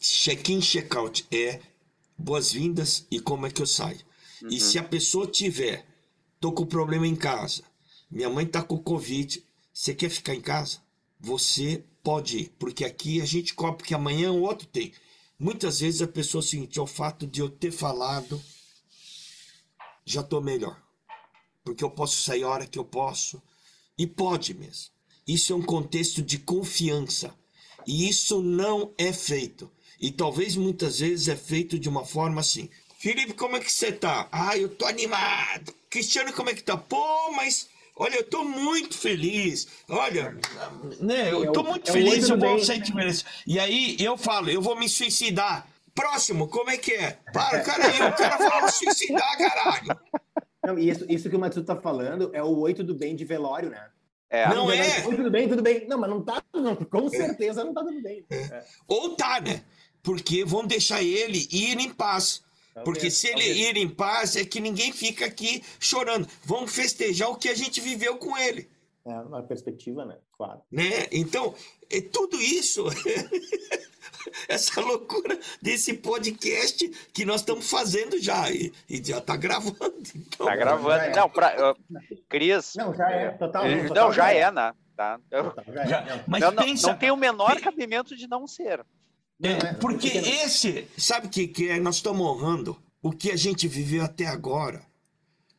[0.00, 1.60] Check-in, check-out é
[2.18, 4.00] boas-vindas e como é que eu saio.
[4.50, 5.84] E se a pessoa tiver,
[6.40, 7.62] tô com problema em casa,
[8.10, 10.78] minha mãe tá com Covid, você quer ficar em casa?
[11.20, 14.92] Você pode ir, porque aqui a gente cobre, porque amanhã o outro tem.
[15.38, 18.42] Muitas vezes a pessoa o seguinte, é o fato de eu ter falado,
[20.04, 20.82] já tô melhor.
[21.62, 23.40] Porque eu posso sair a hora que eu posso.
[23.96, 24.90] E pode mesmo.
[25.26, 27.32] Isso é um contexto de confiança.
[27.86, 29.70] E isso não é feito.
[30.00, 32.68] E talvez muitas vezes é feito de uma forma assim.
[32.98, 34.28] Felipe, como é que você tá?
[34.32, 35.72] Ah, eu tô animado.
[35.88, 36.76] Cristiano, como é que tá?
[36.76, 39.66] Pô, mas olha, eu tô muito feliz.
[39.88, 40.36] Olha,
[41.00, 43.24] né, eu É tô muito é feliz, eu vou feliz.
[43.46, 45.66] E aí eu falo, eu vou me suicidar.
[45.94, 47.18] Próximo, como é que é?
[47.32, 50.00] Para, cara aí, o cara falou suicidar, caralho.
[50.64, 53.24] Não, e isso, isso que o Matsu tá falando é o oi, tudo bem de
[53.24, 53.88] velório, né?
[54.30, 55.06] É, Não Velório, é.
[55.06, 55.86] Oi, tudo bem, tudo bem.
[55.88, 56.42] Não, mas não tá.
[56.52, 58.24] Não, com certeza não tá tudo bem.
[58.86, 59.62] Ou tá, né?
[60.02, 62.42] Porque vão deixar ele ir em paz.
[62.84, 66.28] Porque se ele ir em paz, é que ninguém fica aqui chorando.
[66.44, 68.68] Vamos festejar o que a gente viveu com ele.
[69.04, 70.16] É uma perspectiva, né?
[70.36, 70.60] Claro.
[70.70, 71.06] Né?
[71.10, 71.54] Então,
[71.90, 72.84] é tudo isso,
[74.46, 78.50] essa loucura desse podcast que nós estamos fazendo já.
[78.50, 79.94] E, e já está gravando.
[80.14, 81.02] Então, tá gravando.
[81.04, 81.16] é.
[81.16, 82.74] Não, pra, uh, Cris.
[82.76, 83.30] Não, já é.
[83.30, 83.66] Total.
[83.66, 84.74] Não, total já é, né?
[84.94, 85.18] Tá.
[85.30, 86.16] Eu, Total, já é.
[86.16, 86.24] Não.
[86.26, 88.84] mas não, pensa, não tem o menor cabimento de não ser.
[89.42, 91.78] É, Não, é, porque esse, sabe o que, que é?
[91.78, 94.84] Nós estamos honrando o que a gente viveu até agora.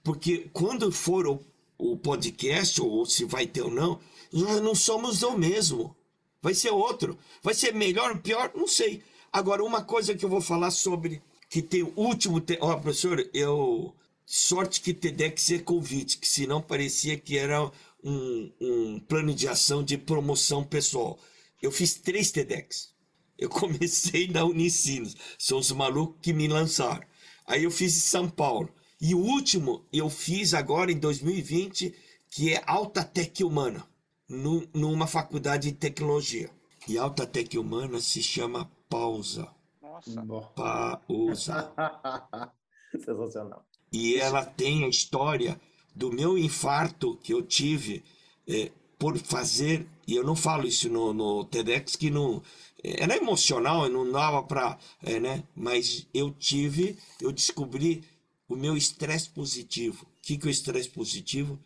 [0.04, 1.40] Porque quando for o,
[1.78, 4.00] o podcast, ou se vai ter ou não,
[4.32, 5.96] nós não somos o mesmo.
[6.42, 7.18] vai ser outro.
[7.42, 8.52] Vai ser melhor ou pior?
[8.54, 9.02] Não sei.
[9.32, 12.42] Agora, uma coisa que eu vou falar sobre, que tem o último...
[12.42, 12.58] Te...
[12.62, 13.94] Ó, oh, professor, eu...
[14.26, 17.72] Sorte que TEDx é convite, que senão parecia que era
[18.04, 21.18] um, um plano de ação de promoção pessoal.
[21.60, 22.94] Eu fiz três TEDx.
[23.40, 25.16] Eu comecei na Unicinos.
[25.38, 27.08] São os malucos que me lançaram.
[27.48, 28.70] Aí eu fiz em São Paulo.
[29.02, 31.96] E o último eu fiz agora em 2020,
[32.30, 33.88] que é Alta Tech Humana,
[34.28, 36.50] no, numa faculdade de tecnologia.
[36.88, 39.50] E Alta Tech Humana se chama Pausa.
[39.82, 40.22] Nossa.
[40.56, 41.74] Pausa.
[42.92, 43.66] Sensacional.
[43.92, 45.60] E ela tem a história
[45.96, 48.04] do meu infarto que eu tive
[48.48, 52.44] é, por fazer, e eu não falo isso no, no TEDx, que não,
[52.84, 55.44] era emocional, não dava para, é, né?
[55.56, 58.04] Mas eu tive, eu descobri
[58.48, 60.04] o meu estresse positivo.
[60.04, 61.58] O que, que é o estresse positivo?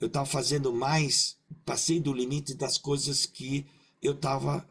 [0.00, 3.66] Eu estava fazendo mais, passei do limite das coisas que
[4.02, 4.66] eu estava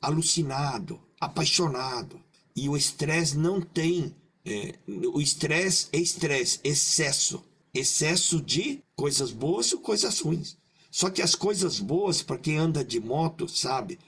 [0.00, 2.20] alucinado, apaixonado.
[2.56, 4.14] E o estresse não tem.
[4.44, 7.44] É, o estresse é estresse, excesso.
[7.72, 10.56] Excesso de coisas boas ou coisas ruins.
[10.92, 13.98] Só que as coisas boas, para quem anda de moto, sabe?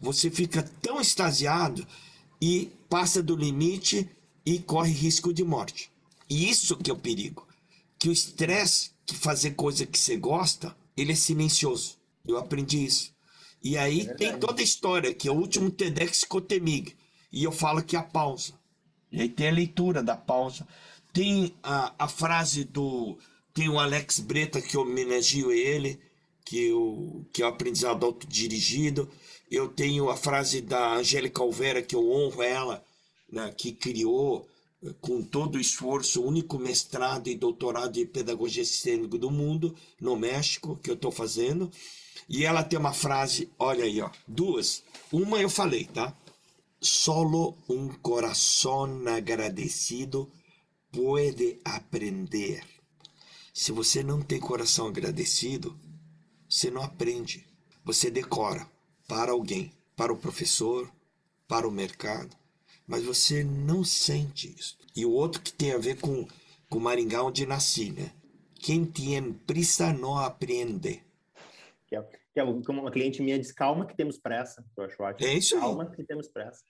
[0.00, 1.86] Você fica tão extasiado
[2.40, 4.10] e passa do limite
[4.44, 5.88] e corre risco de morte.
[6.28, 7.46] E isso que é o perigo.
[7.96, 11.96] Que o estresse, que fazer coisa que você gosta, ele é silencioso.
[12.26, 13.12] Eu aprendi isso.
[13.62, 16.96] E aí é tem toda a história, que é o último TEDx Cotemig.
[17.30, 18.54] E eu falo que é a pausa.
[19.12, 20.66] E aí tem a leitura da pausa.
[21.12, 23.16] Tem a, a frase do.
[23.54, 26.00] Tem o Alex Breta, que eu homenageio ele,
[26.44, 29.08] que, eu, que é o aprendizado autodirigido.
[29.50, 32.84] Eu tenho a frase da Angélica Alvera, que eu honro ela,
[33.30, 34.48] né, que criou
[35.00, 40.16] com todo o esforço, o único mestrado e doutorado de pedagogia sistêmica do mundo, no
[40.16, 41.70] México, que eu estou fazendo.
[42.28, 44.82] E ela tem uma frase, olha aí, ó, duas.
[45.12, 46.16] Uma eu falei, tá?
[46.80, 50.28] Solo um coração agradecido
[50.90, 52.64] pode aprender.
[53.54, 55.78] Se você não tem coração agradecido,
[56.52, 57.46] você não aprende.
[57.84, 58.68] Você decora
[59.08, 60.90] para alguém, para o professor,
[61.48, 62.36] para o mercado
[62.86, 64.76] mas você não sente isso.
[64.94, 66.26] E o outro que tem a ver com,
[66.68, 68.12] com Maringá, onde nasci, né?
[68.54, 71.02] Quem tem pressa não aprende.
[71.86, 74.64] Que é, que é uma cliente minha diz, calma que temos pressa.
[74.76, 75.26] Eu acho ótimo.
[75.28, 75.60] É isso aí.
[75.60, 76.62] Calma que temos pressa.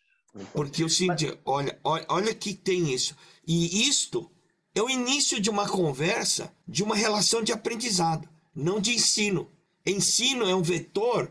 [0.53, 1.39] Porque o seguinte, mas...
[1.45, 3.17] olha, olha, olha que tem isso.
[3.47, 4.31] E isto
[4.75, 9.51] é o início de uma conversa, de uma relação de aprendizado, não de ensino.
[9.85, 11.31] Ensino é um vetor,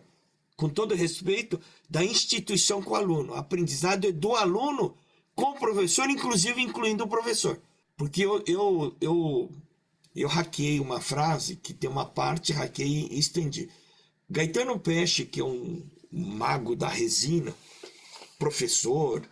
[0.55, 1.59] com todo respeito,
[1.89, 3.33] da instituição com o aluno.
[3.33, 4.95] Aprendizado é do aluno
[5.35, 7.59] com o professor, inclusive incluindo o professor.
[7.95, 9.51] Porque eu, eu, eu,
[10.15, 13.69] eu hackeei uma frase que tem uma parte, hackeei e estendi.
[14.29, 17.55] Gaetano Pesce, que é um mago da resina,
[18.37, 19.27] professor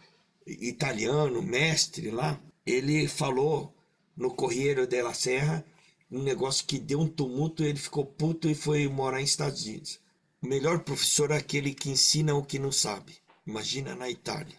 [0.45, 3.73] italiano, mestre lá, ele falou
[4.15, 5.65] no Corriere della Serra
[6.11, 9.99] um negócio que deu um tumulto, ele ficou puto e foi morar em Estados Unidos.
[10.41, 13.17] O melhor professor é aquele que ensina o que não sabe.
[13.45, 14.57] Imagina na Itália.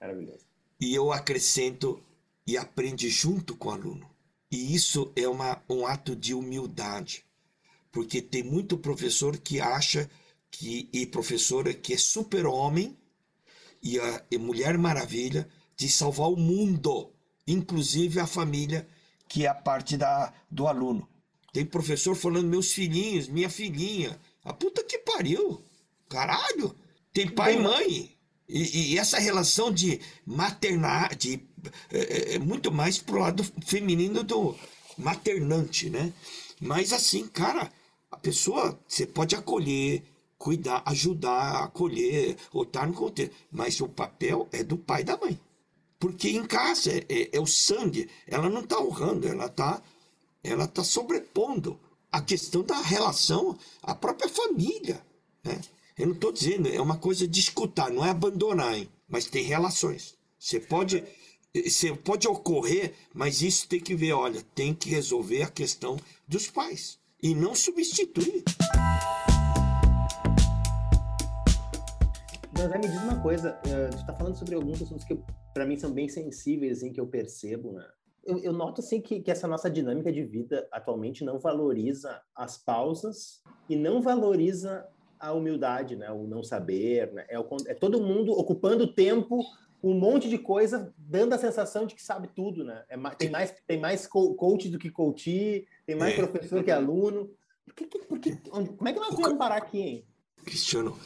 [0.00, 0.46] Maravilhoso.
[0.80, 2.02] E eu acrescento
[2.46, 4.08] e aprende junto com o aluno.
[4.50, 7.24] E isso é uma, um ato de humildade.
[7.90, 10.08] Porque tem muito professor que acha
[10.50, 12.96] que, e professora que é super-homem
[13.82, 17.12] e a e Mulher Maravilha de salvar o mundo,
[17.46, 18.88] inclusive a família,
[19.28, 21.08] que é a parte da, do aluno.
[21.52, 24.18] Tem professor falando meus filhinhos, minha filhinha.
[24.44, 25.62] A puta que pariu.
[26.08, 26.74] Caralho.
[27.12, 28.18] Tem pai e mãe.
[28.48, 31.40] E, e, essa relação de maternar, de,
[31.92, 34.56] é, é, é muito mais pro lado feminino do
[34.96, 36.12] maternante, né?
[36.58, 37.70] Mas assim, cara,
[38.10, 40.02] a pessoa, você pode acolher,
[40.38, 43.34] cuidar, ajudar, acolher, ou estar tá no contexto.
[43.50, 45.38] Mas o papel é do pai e da mãe.
[45.98, 48.08] Porque em casa é, é, é o sangue.
[48.26, 49.82] Ela não está honrando, ela está
[50.42, 51.78] ela está sobrepondo
[52.10, 55.04] a questão da relação à própria família.
[55.44, 55.60] Né?
[55.96, 58.88] Eu não estou dizendo, é uma coisa de escutar, não é abandonar, hein?
[59.08, 60.16] mas tem relações.
[60.38, 61.04] Você pode,
[61.52, 66.46] você pode ocorrer, mas isso tem que ver, olha, tem que resolver a questão dos
[66.46, 68.44] pais e não substituir.
[72.58, 75.18] Mas me diz uma coisa, uh, tu está falando sobre alguns assuntos que
[75.54, 77.86] para mim são bem sensíveis, assim, que eu percebo, né?
[78.28, 82.58] eu, eu, noto assim que, que, essa nossa dinâmica de vida atualmente não valoriza as
[82.58, 84.86] pausas e não valoriza
[85.18, 86.10] a humildade, né?
[86.10, 87.24] O não saber, né?
[87.28, 89.42] É, o, é todo mundo ocupando tempo
[89.82, 92.84] um monte de coisa, dando a sensação de que sabe tudo, né?
[92.90, 96.16] É, tem mais tem mais coach do que coach, tem mais é.
[96.16, 97.30] professor que aluno.
[97.64, 100.06] Por que, por que, onde, como é que nós vamos parar aqui, hein?
[100.44, 100.98] Cristiano,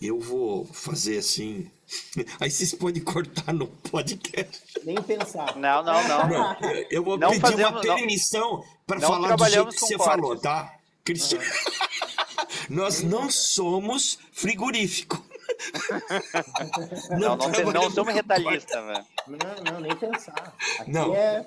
[0.00, 1.70] eu vou fazer assim.
[2.40, 4.62] Aí vocês podem cortar no podcast.
[4.84, 5.56] Nem pensar.
[5.56, 6.28] Não, não, não.
[6.28, 6.56] Não,
[6.90, 9.96] eu vou Não pedir fazemos- uma não- permissão para não falar do jeito que você
[9.96, 10.06] cortes.
[10.14, 10.74] falou, tá?
[11.04, 11.44] Cristiano.
[12.68, 15.22] Nós não somos frigorífico.
[17.10, 19.04] Não, não, não trabalhamos somos retalhista, velho.
[19.26, 20.54] Não, não, nem pensar.
[20.78, 21.14] Aqui Não.
[21.14, 21.46] é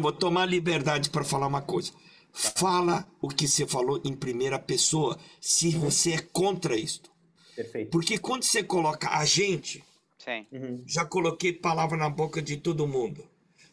[0.00, 1.92] vou tomar liberdade para falar uma coisa.
[2.32, 7.10] Fala o que você falou em primeira pessoa, se você é contra isto.
[7.58, 7.90] Perfeito.
[7.90, 9.82] Porque quando você coloca a gente,
[10.16, 10.46] Sim.
[10.52, 10.80] Uhum.
[10.86, 13.24] já coloquei palavra na boca de todo mundo.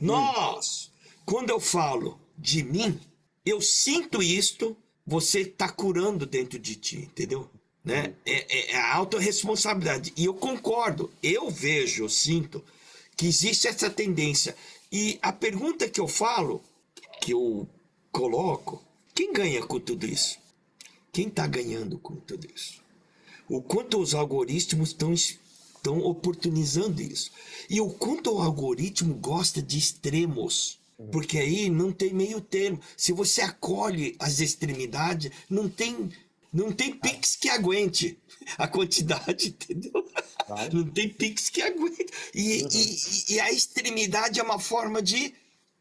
[0.02, 0.92] Nós,
[1.24, 3.00] quando eu falo de mim,
[3.46, 7.48] eu sinto isto, você está curando dentro de ti, entendeu?
[7.84, 8.16] Né?
[8.26, 10.12] É, é- é a autorresponsabilidade.
[10.18, 12.64] E eu concordo, eu vejo, eu sinto
[13.16, 14.56] que existe essa tendência.
[14.92, 16.64] E a pergunta que eu falo,
[17.22, 17.70] que eu
[18.12, 20.40] coloco, quem ganha com tudo isso?
[21.14, 22.84] Quem está ganhando com tudo isso?
[23.50, 27.30] O quanto os algoritmos estão estão oportunizando isso.
[27.70, 30.80] E o quanto o algoritmo gosta de extremos.
[31.12, 32.80] Porque aí não tem meio termo.
[32.96, 36.10] Se você acolhe as extremidades, não tem,
[36.52, 38.18] não tem pix que aguente
[38.58, 39.92] a quantidade, entendeu?
[40.74, 42.08] Não tem pix que aguente.
[42.34, 45.34] E, e- e a extremidade é uma forma de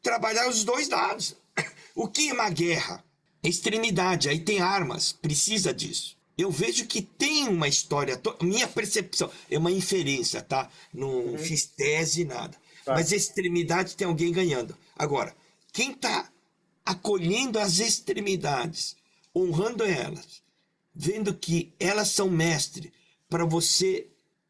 [0.02, 1.34] trabalhar os dois lados.
[1.96, 3.04] O que é uma guerra?
[3.40, 6.13] Extremidade, aí tem armas, precisa disso.
[6.36, 10.68] Eu vejo que tem uma história, minha percepção, é uma inferência, tá?
[10.92, 12.56] Não fiz tese, nada.
[12.84, 12.94] Tá.
[12.94, 14.76] Mas extremidade tem alguém ganhando.
[14.96, 15.34] Agora,
[15.72, 16.30] quem está
[16.84, 18.96] acolhendo as extremidades,
[19.34, 20.42] honrando elas,
[20.94, 22.92] vendo que elas são mestre
[23.28, 24.08] para você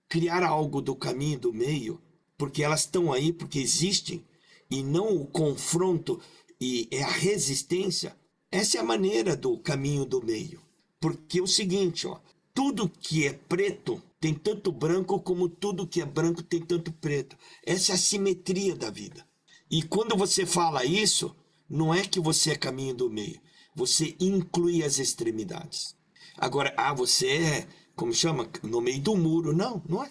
[0.09, 2.01] criar algo do caminho do meio,
[2.37, 4.25] porque elas estão aí, porque existem,
[4.71, 6.21] e não o confronto
[6.61, 8.17] e é a resistência,
[8.51, 10.64] essa é a maneira do caminho do meio.
[11.05, 12.19] Porque é o seguinte, ó,
[12.55, 17.37] tudo que é preto tem tanto branco como tudo que é branco tem tanto preto.
[17.63, 19.23] Essa é a simetria da vida.
[19.71, 21.37] E quando você fala isso,
[21.69, 23.39] não é que você é caminho do meio,
[23.77, 25.95] você inclui as extremidades.
[26.39, 29.55] Agora, ah, você é, como chama, no meio do muro.
[29.55, 30.11] Não, não é.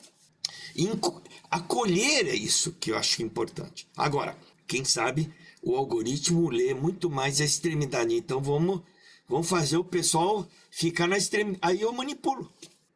[0.76, 3.88] Inco- Acolher é isso que eu acho importante.
[3.98, 8.14] Agora, quem sabe o algoritmo lê muito mais a extremidade.
[8.14, 8.82] Então vamos,
[9.28, 11.60] vamos fazer o pessoal ficar na extremidade.
[11.62, 12.52] Aí eu manipulo.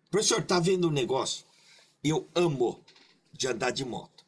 [0.10, 1.46] Professor, tá vendo um negócio?
[2.04, 2.80] Eu amo
[3.34, 4.26] de andar de moto.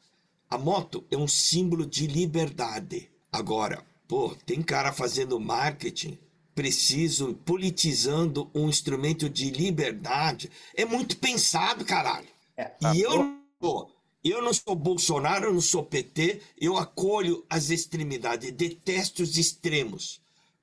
[0.48, 3.10] A moto é um símbolo de liberdade.
[3.32, 6.18] Agora, pô, tem cara fazendo marketing
[6.54, 10.50] preciso, politizando um instrumento de liberdade.
[10.74, 12.28] É muito pensado, caralho.
[12.56, 13.90] É, tá E eu não sou.
[14.22, 20.20] Eu não sou Bolsonaro, eu não sou PT, eu acolho as extremidades, detesto os extremos.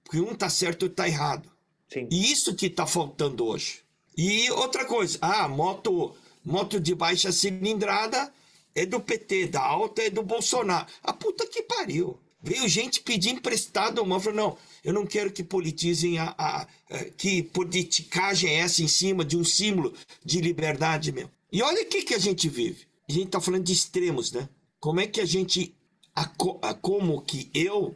[0.08, 1.50] Porque um tá certo e outro tá errado.
[1.92, 2.08] Sim.
[2.12, 3.80] E isso que tá faltando hoje.
[4.18, 8.34] E outra coisa, ah, moto, moto de baixa cilindrada
[8.74, 10.88] é do PT, da alta é do Bolsonaro.
[11.04, 12.18] A puta que pariu.
[12.42, 17.04] Veio gente pedir emprestado uma, falou, não, eu não quero que politizem a, a- a-
[17.18, 19.94] que politicagem é essa em cima de um símbolo
[20.24, 21.32] de liberdade mesmo.
[21.52, 22.86] E olha o que que a gente vive.
[23.10, 24.48] A gente tá falando de extremos, né?
[24.80, 25.76] Como é que a gente,
[26.16, 27.96] a- como que eu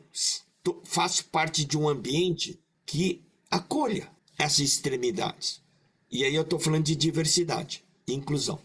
[0.84, 5.64] faço parte de um ambiente que acolha essas extremidades.
[6.10, 8.60] E aí eu tô falando de diversidade e inclusão.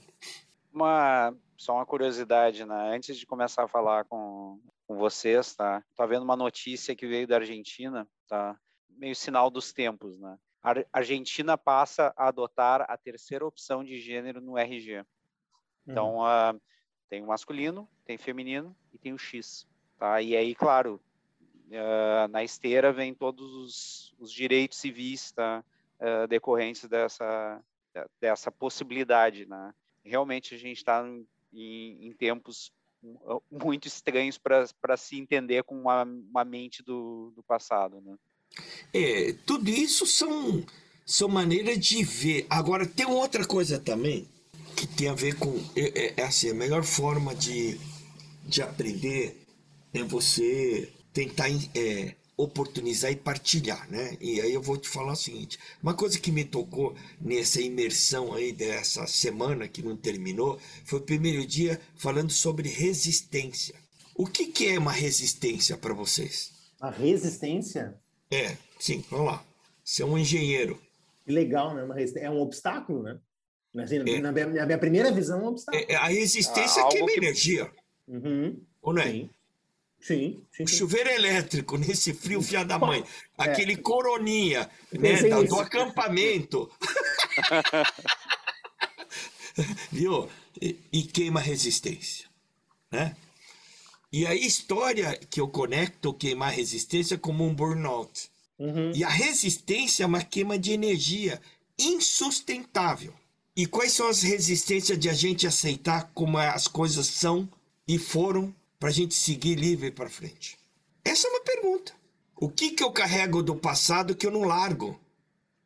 [0.73, 2.95] Uma, só uma curiosidade, né?
[2.95, 5.83] Antes de começar a falar com, com vocês, tá?
[5.95, 8.59] Tá vendo uma notícia que veio da Argentina, tá?
[8.91, 10.39] Meio sinal dos tempos, né?
[10.63, 15.05] A Ar- Argentina passa a adotar a terceira opção de gênero no RG.
[15.87, 16.55] Então, ah,
[17.09, 20.21] tem o masculino, tem o feminino e tem o X, tá?
[20.21, 21.01] E aí, claro,
[21.72, 25.64] ah, na esteira vem todos os, os direitos civis, tá?
[26.00, 27.61] Ah, decorrentes dessa,
[28.20, 29.73] dessa possibilidade, né?
[30.04, 31.04] Realmente a gente está
[31.52, 32.71] em, em tempos
[33.02, 38.14] mu- muito estranhos para se entender com uma, uma mente do, do passado, né?
[38.92, 40.64] É, tudo isso são,
[41.04, 42.46] são maneiras de ver.
[42.48, 44.29] Agora, tem outra coisa também
[44.77, 45.56] que tem a ver com.
[45.75, 47.79] É, é- é assim, a melhor forma de,
[48.44, 49.37] de aprender
[49.92, 54.19] é você tentar é, oportunizar e partilhar, né?
[54.21, 58.35] E aí eu vou te falar o seguinte: uma coisa que me tocou nessa imersão
[58.35, 63.75] aí dessa semana que não terminou foi o primeiro dia falando sobre resistência.
[64.14, 66.50] O que, que é uma resistência para vocês?
[66.81, 67.94] A resistência,
[68.31, 69.44] É, sim, vamos lá.
[69.83, 70.79] Você é um engenheiro.
[71.25, 71.83] que legal, né?
[71.85, 73.19] Uma resistência, é um obstáculo, né?
[73.79, 74.21] Assim, É.
[74.21, 75.85] na, minha, na minha primeira visão, é um obstáculo.
[75.88, 77.71] É, é, a resistência Ah, queima algo que- energia,
[78.08, 78.60] Uhum.
[78.83, 79.10] ou não é?
[79.10, 79.31] Sim.
[80.07, 83.04] Sim, sim, chuveiro elétrico nesse frio fia da mãe,
[83.37, 86.71] aquele coroninha né, da- do acampamento.
[89.90, 90.29] viu?
[90.61, 92.27] E, e queima resistência,
[92.90, 93.17] né?
[94.13, 98.31] E a história que eu conecto queimar resistência como um burnout.
[98.59, 98.92] Uhum.
[98.94, 101.40] E a resistência é uma queima de energia
[101.79, 103.13] insustentável.
[103.57, 107.48] E quais são as resistências de a gente aceitar como as coisas são
[107.88, 110.58] e foram para a gente seguir livre para frente?
[111.04, 111.92] Essa é uma pergunta.
[112.37, 115.00] O que, que eu carrego do passado que eu não largo?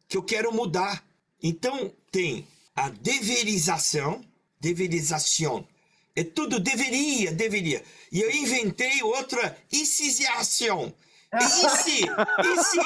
[0.09, 1.05] Que eu quero mudar?
[1.43, 2.47] Então, tem
[2.77, 4.21] a deverização,
[4.61, 5.67] deverização.
[6.15, 7.83] É tudo deveria, deveria.
[8.13, 10.93] E eu inventei outra icização.
[11.33, 12.81] E se, e se,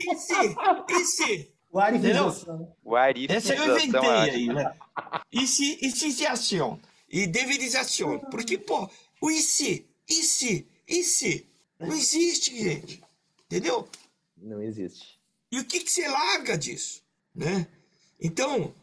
[0.00, 0.56] e se,
[0.90, 1.54] e se.
[1.72, 2.74] Guarificação.
[3.36, 4.72] Essa eu inventei aí, né?
[5.32, 6.78] E se, icização.
[7.08, 8.18] E deverização.
[8.30, 8.88] Porque, pô,
[9.24, 11.46] o e se, e se, e se.
[11.80, 13.02] Não existe, gente.
[13.46, 13.88] Entendeu?
[14.36, 15.18] Não existe.
[15.50, 17.02] E o que, que você larga disso?
[17.34, 17.66] Né?
[18.20, 18.74] Então,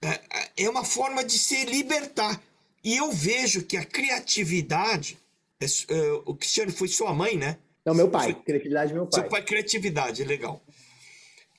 [0.00, 2.42] é, é uma forma de se libertar.
[2.82, 5.18] E eu vejo que a criatividade.
[5.60, 7.58] É, é, o Cristiano foi sua mãe, né?
[7.84, 8.32] Não, meu pai.
[8.32, 9.20] Foi, criatividade, meu pai.
[9.20, 10.62] Seu pai, criatividade, legal.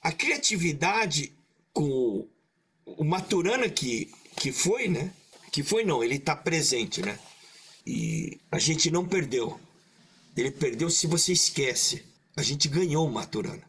[0.02, 1.34] A criatividade
[1.72, 2.28] com
[2.84, 5.12] o Maturana que, que foi, né?
[5.52, 7.20] Que foi, não, ele está presente, né?
[7.90, 9.58] E a gente não perdeu.
[10.36, 12.04] Ele perdeu se você esquece.
[12.36, 13.64] A gente ganhou o Maturana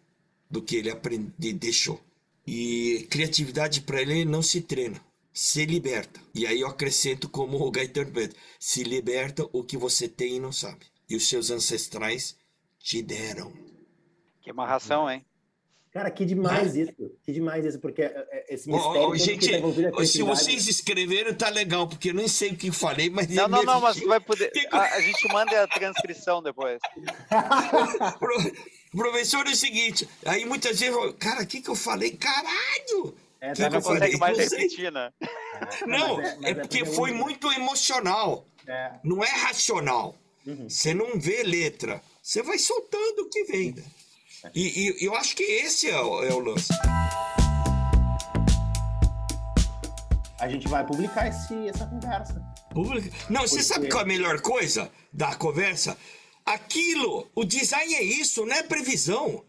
[0.50, 2.00] do que ele aprende, deixou.
[2.44, 5.00] E criatividade para ele não se treina,
[5.32, 6.20] se liberta.
[6.34, 10.40] E aí eu acrescento como o Gaetano Pedro, se liberta o que você tem e
[10.40, 10.86] não sabe.
[11.08, 12.36] E os seus ancestrais
[12.80, 13.52] te deram.
[14.42, 15.24] Que amarração, hein?
[15.98, 16.82] Cara, que demais é.
[16.82, 17.10] isso.
[17.24, 21.34] Que demais isso, porque é, é, esse mistério oh, oh, gente, tá se vocês escreveram,
[21.34, 23.26] tá legal, porque eu nem sei o que falei, mas...
[23.26, 24.52] Não, não, não, mas vai poder...
[24.70, 26.78] A, a, gente manda a transcrição depois.
[28.92, 32.12] professor, é o seguinte, aí muitas vezes, cara, o que que eu falei?
[32.12, 33.12] Caralho!
[33.40, 34.16] É, que que eu falei?
[34.18, 35.12] mais não repetir, né?
[35.84, 38.46] Não, é, mas é, porque foi muito emocional.
[39.02, 40.14] Não é racional.
[40.46, 40.68] Uhum.
[40.68, 42.00] Você não vê letra.
[42.22, 43.72] Você vai soltando o que vem.
[43.72, 43.82] Né?
[44.54, 46.68] E, e, eu acho que esse é o, é o lance.
[50.40, 52.40] A gente vai publicar esse, essa conversa.
[52.70, 53.10] Publica.
[53.28, 53.48] Não, Porque...
[53.48, 55.98] você sabe qual é a melhor coisa da conversa?
[56.46, 59.44] Aquilo, o design é isso, não é previsão.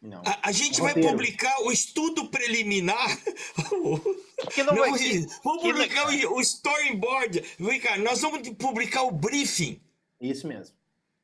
[0.00, 0.22] Não.
[0.24, 3.08] A, a gente vai publicar o estudo preliminar.
[4.54, 7.42] Que não, não vai Vamos publicar o, o storyboard.
[7.58, 9.80] Vem cá, nós vamos publicar o briefing.
[10.20, 10.76] Isso mesmo.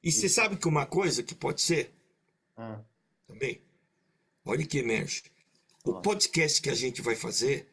[0.03, 1.95] E você sabe que uma coisa que pode ser?
[2.57, 2.81] Ah.
[3.35, 3.61] Também.
[4.47, 5.25] Olha que emerge.
[5.85, 7.69] O podcast que a gente vai fazer,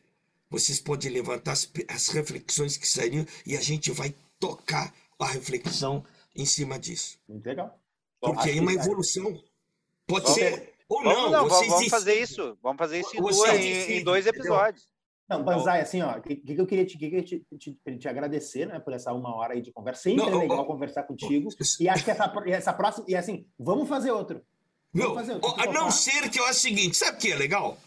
[0.49, 6.03] vocês podem levantar as, as reflexões que saíram e a gente vai tocar a reflexão
[6.35, 7.19] em cima disso.
[7.29, 7.79] Muito legal.
[8.19, 9.41] Porque aí é uma evolução.
[10.07, 11.11] Pode vamos, ser ou não.
[11.13, 12.57] Vamos, não vamos, vamos fazer isso.
[12.61, 14.91] Vamos fazer isso em, duas, em, em dois episódios.
[15.29, 18.07] Não, Banzai, assim, ó, o que, que, eu queria, te, que eu te, te, te,
[18.09, 20.03] agradecer, né, por essa uma hora aí de conversa.
[20.03, 21.47] Sempre não, é legal conversar contigo.
[21.79, 24.41] E acho que essa, essa próxima, e assim, vamos fazer outro.
[24.93, 27.77] Meu, a não ser que eu acho o seguinte, sabe o que é legal?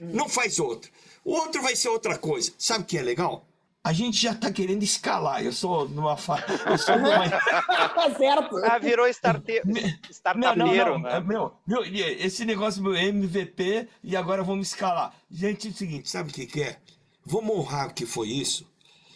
[0.00, 0.10] Hum.
[0.14, 0.90] Não faz outro.
[1.24, 2.52] O outro vai ser outra coisa.
[2.56, 3.44] Sabe o que é legal?
[3.84, 5.44] A gente já tá querendo escalar.
[5.44, 6.44] Eu sou numa fase.
[6.96, 7.28] numa...
[7.94, 8.56] Tá certo.
[8.64, 9.62] Ah, virou starte...
[10.10, 11.20] startupeiro, né?
[11.20, 15.14] Meu, meu, esse negócio meu MVP e agora vamos escalar.
[15.30, 16.76] Gente, é o seguinte, sabe o que, que é?
[17.24, 18.66] Vamos honrar o que foi isso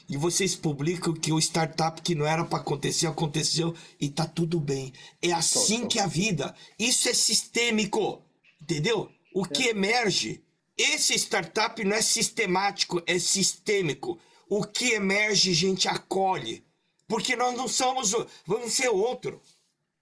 [0.09, 4.61] e vocês publicam que o startup que não era para acontecer aconteceu e tá tudo
[4.61, 4.93] bem.
[5.21, 6.55] É assim que é a vida.
[6.79, 8.23] Isso é sistêmico,
[8.61, 9.11] entendeu?
[9.35, 10.45] O que emerge,
[10.77, 14.19] esse startup não é sistemático, é sistêmico.
[14.49, 16.65] O que emerge, gente acolhe,
[17.09, 18.13] porque nós não somos,
[18.45, 19.41] vamos ser outro.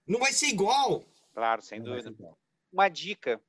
[0.07, 1.05] Não vai ser igual.
[1.33, 2.13] Claro, sem dúvida.
[2.73, 3.41] Uma dica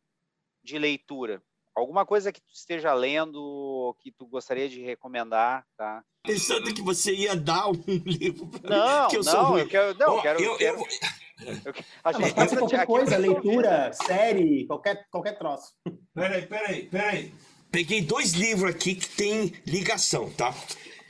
[0.63, 1.41] de leitura
[1.75, 6.03] alguma coisa que tu esteja lendo, que tu gostaria de recomendar, tá?
[6.23, 7.73] Pensando que você ia dar um
[8.05, 10.85] livro pra não, que eu não, sou eu quero, não, oh, quero, eu, quero, eu...
[11.45, 11.83] eu...
[12.03, 15.73] A gente, pode qualquer coisa, leitura, série, qualquer, qualquer troço.
[16.13, 17.33] Peraí, peraí, peraí.
[17.71, 20.53] Peguei dois livros aqui que tem ligação, tá?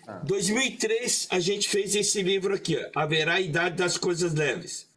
[0.08, 0.22] Ah.
[0.24, 4.91] 2003 a gente fez esse livro aqui, ó, A Idade das Coisas Leves.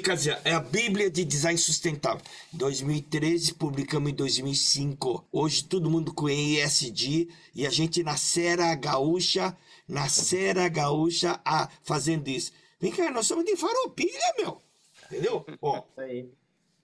[0.00, 2.22] Casia, é a Bíblia de Design Sustentável.
[2.52, 5.26] 2013, publicamos em 2005.
[5.32, 9.56] Hoje todo mundo com ESG e a gente na Serra Gaúcha,
[9.88, 12.52] na Serra Gaúcha, ah, fazendo isso.
[12.78, 14.62] Vem cá, nós somos de faropilha, meu.
[15.06, 15.44] Entendeu?
[15.60, 15.82] Ó.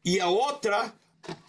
[0.05, 0.93] E a outra,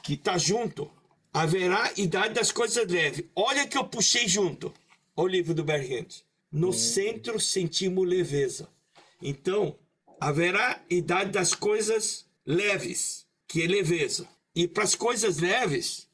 [0.03, 0.87] que tá junto,
[1.33, 3.25] haverá idade das coisas leves.
[3.35, 4.71] Olha que eu puxei junto.
[5.15, 6.21] O livro do Bergent.
[6.51, 6.73] No hum.
[6.73, 8.69] centro sentimos leveza.
[9.19, 9.75] Então,
[10.19, 14.27] haverá idade das coisas leves, que é leveza.
[14.55, 16.07] E para as coisas leves,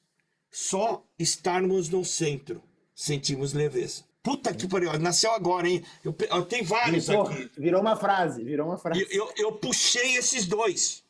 [0.52, 2.64] só estarmos no centro
[2.96, 4.04] sentimos leveza.
[4.22, 5.84] Puta que pariu, nasceu agora, hein?
[6.04, 7.50] Eu, eu tenho vários virou, aqui.
[7.58, 9.02] Virou uma frase, virou uma frase.
[9.02, 11.04] Eu, eu, eu puxei esses dois.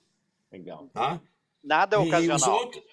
[0.52, 0.88] Legal.
[0.94, 1.20] Tá?
[1.64, 2.52] Nada é E os ocasional.
[2.60, 2.84] outros.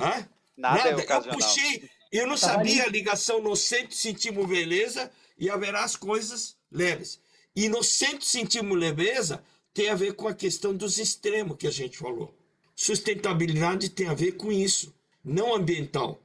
[0.00, 0.28] Hã?
[0.56, 1.38] Nada, é eu ocasional.
[1.38, 1.90] puxei.
[2.10, 2.88] Eu não Tá sabia ali.
[2.88, 7.20] a ligação no centro sentimos beleza e haverá as coisas leves.
[7.54, 9.42] E no centro sentimos leveza
[9.72, 12.34] tem a ver com a questão dos extremos que a gente falou.
[12.74, 16.20] Sustentabilidade tem a ver com isso, não ambiental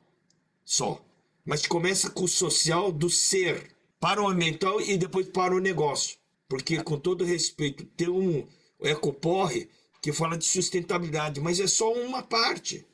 [0.63, 1.03] só,
[1.45, 6.17] mas começa com o social do ser para o ambiental e depois para o negócio.
[6.47, 8.47] Porque, com todo respeito, tem um
[8.81, 9.69] ecoporre
[10.01, 12.85] que fala de sustentabilidade, mas é só uma parte.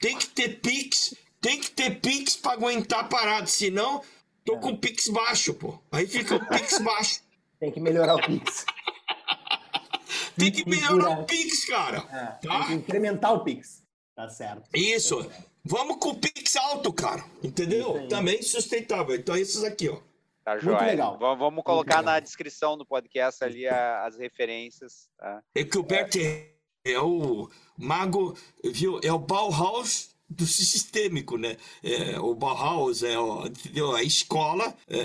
[0.00, 4.02] Tem que ter Pix, tem que ter Pix para aguentar parado, senão
[4.44, 5.78] tô com Pix baixo, pô.
[5.90, 7.20] Aí fica o Pix baixo.
[7.64, 8.66] Tem que melhorar o Pix.
[10.36, 11.98] Tem que melhorar o Pix, cara.
[12.10, 12.58] É, Tá?
[12.58, 13.82] Tem que incrementar o Pix.
[14.14, 14.68] Tá certo.
[14.74, 15.26] Isso.
[15.64, 17.24] Vamos com o Pix alto, cara.
[17.42, 18.06] Entendeu?
[18.08, 19.14] Também sustentável.
[19.16, 19.96] Então, esses aqui, ó.
[20.44, 20.82] Tá Muito joia.
[20.82, 21.18] legal.
[21.18, 22.14] Va- Vamos colocar legal.
[22.14, 25.08] na descrição do podcast ali a- as referências.
[25.18, 25.42] Tá?
[25.54, 26.50] É que o Bert é,
[26.84, 27.48] é o
[27.78, 29.00] mago, viu?
[29.02, 31.56] É o Bauhaus do sistêmico, né?
[31.82, 33.94] É, o Bauhaus é o- entendeu?
[33.94, 34.98] a escola é,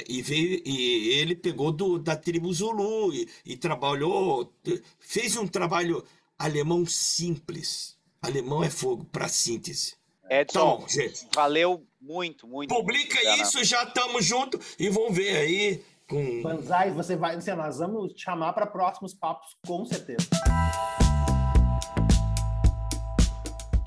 [0.00, 4.52] é, e veio e ele pegou do, da tribo Zulu e, e trabalhou,
[4.98, 6.04] fez um trabalho
[6.38, 7.96] alemão simples.
[8.20, 9.94] Alemão é fogo para síntese.
[10.30, 11.26] Edson, bom, gente.
[11.34, 12.74] valeu muito, muito.
[12.74, 17.36] Publica muito, isso, já estamos juntos e vão ver aí com Banzai, você vai.
[17.36, 20.28] Assim, nós vamos te chamar para próximos papos, com certeza.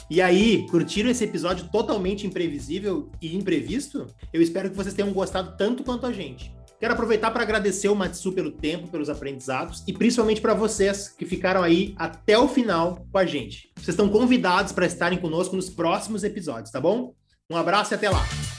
[0.09, 4.05] E aí, curtiram esse episódio totalmente imprevisível e imprevisto?
[4.31, 6.53] Eu espero que vocês tenham gostado tanto quanto a gente.
[6.79, 11.25] Quero aproveitar para agradecer o Matsu pelo tempo, pelos aprendizados e principalmente para vocês que
[11.25, 13.71] ficaram aí até o final com a gente.
[13.75, 17.15] Vocês estão convidados para estarem conosco nos próximos episódios, tá bom?
[17.49, 18.54] Um abraço e até lá!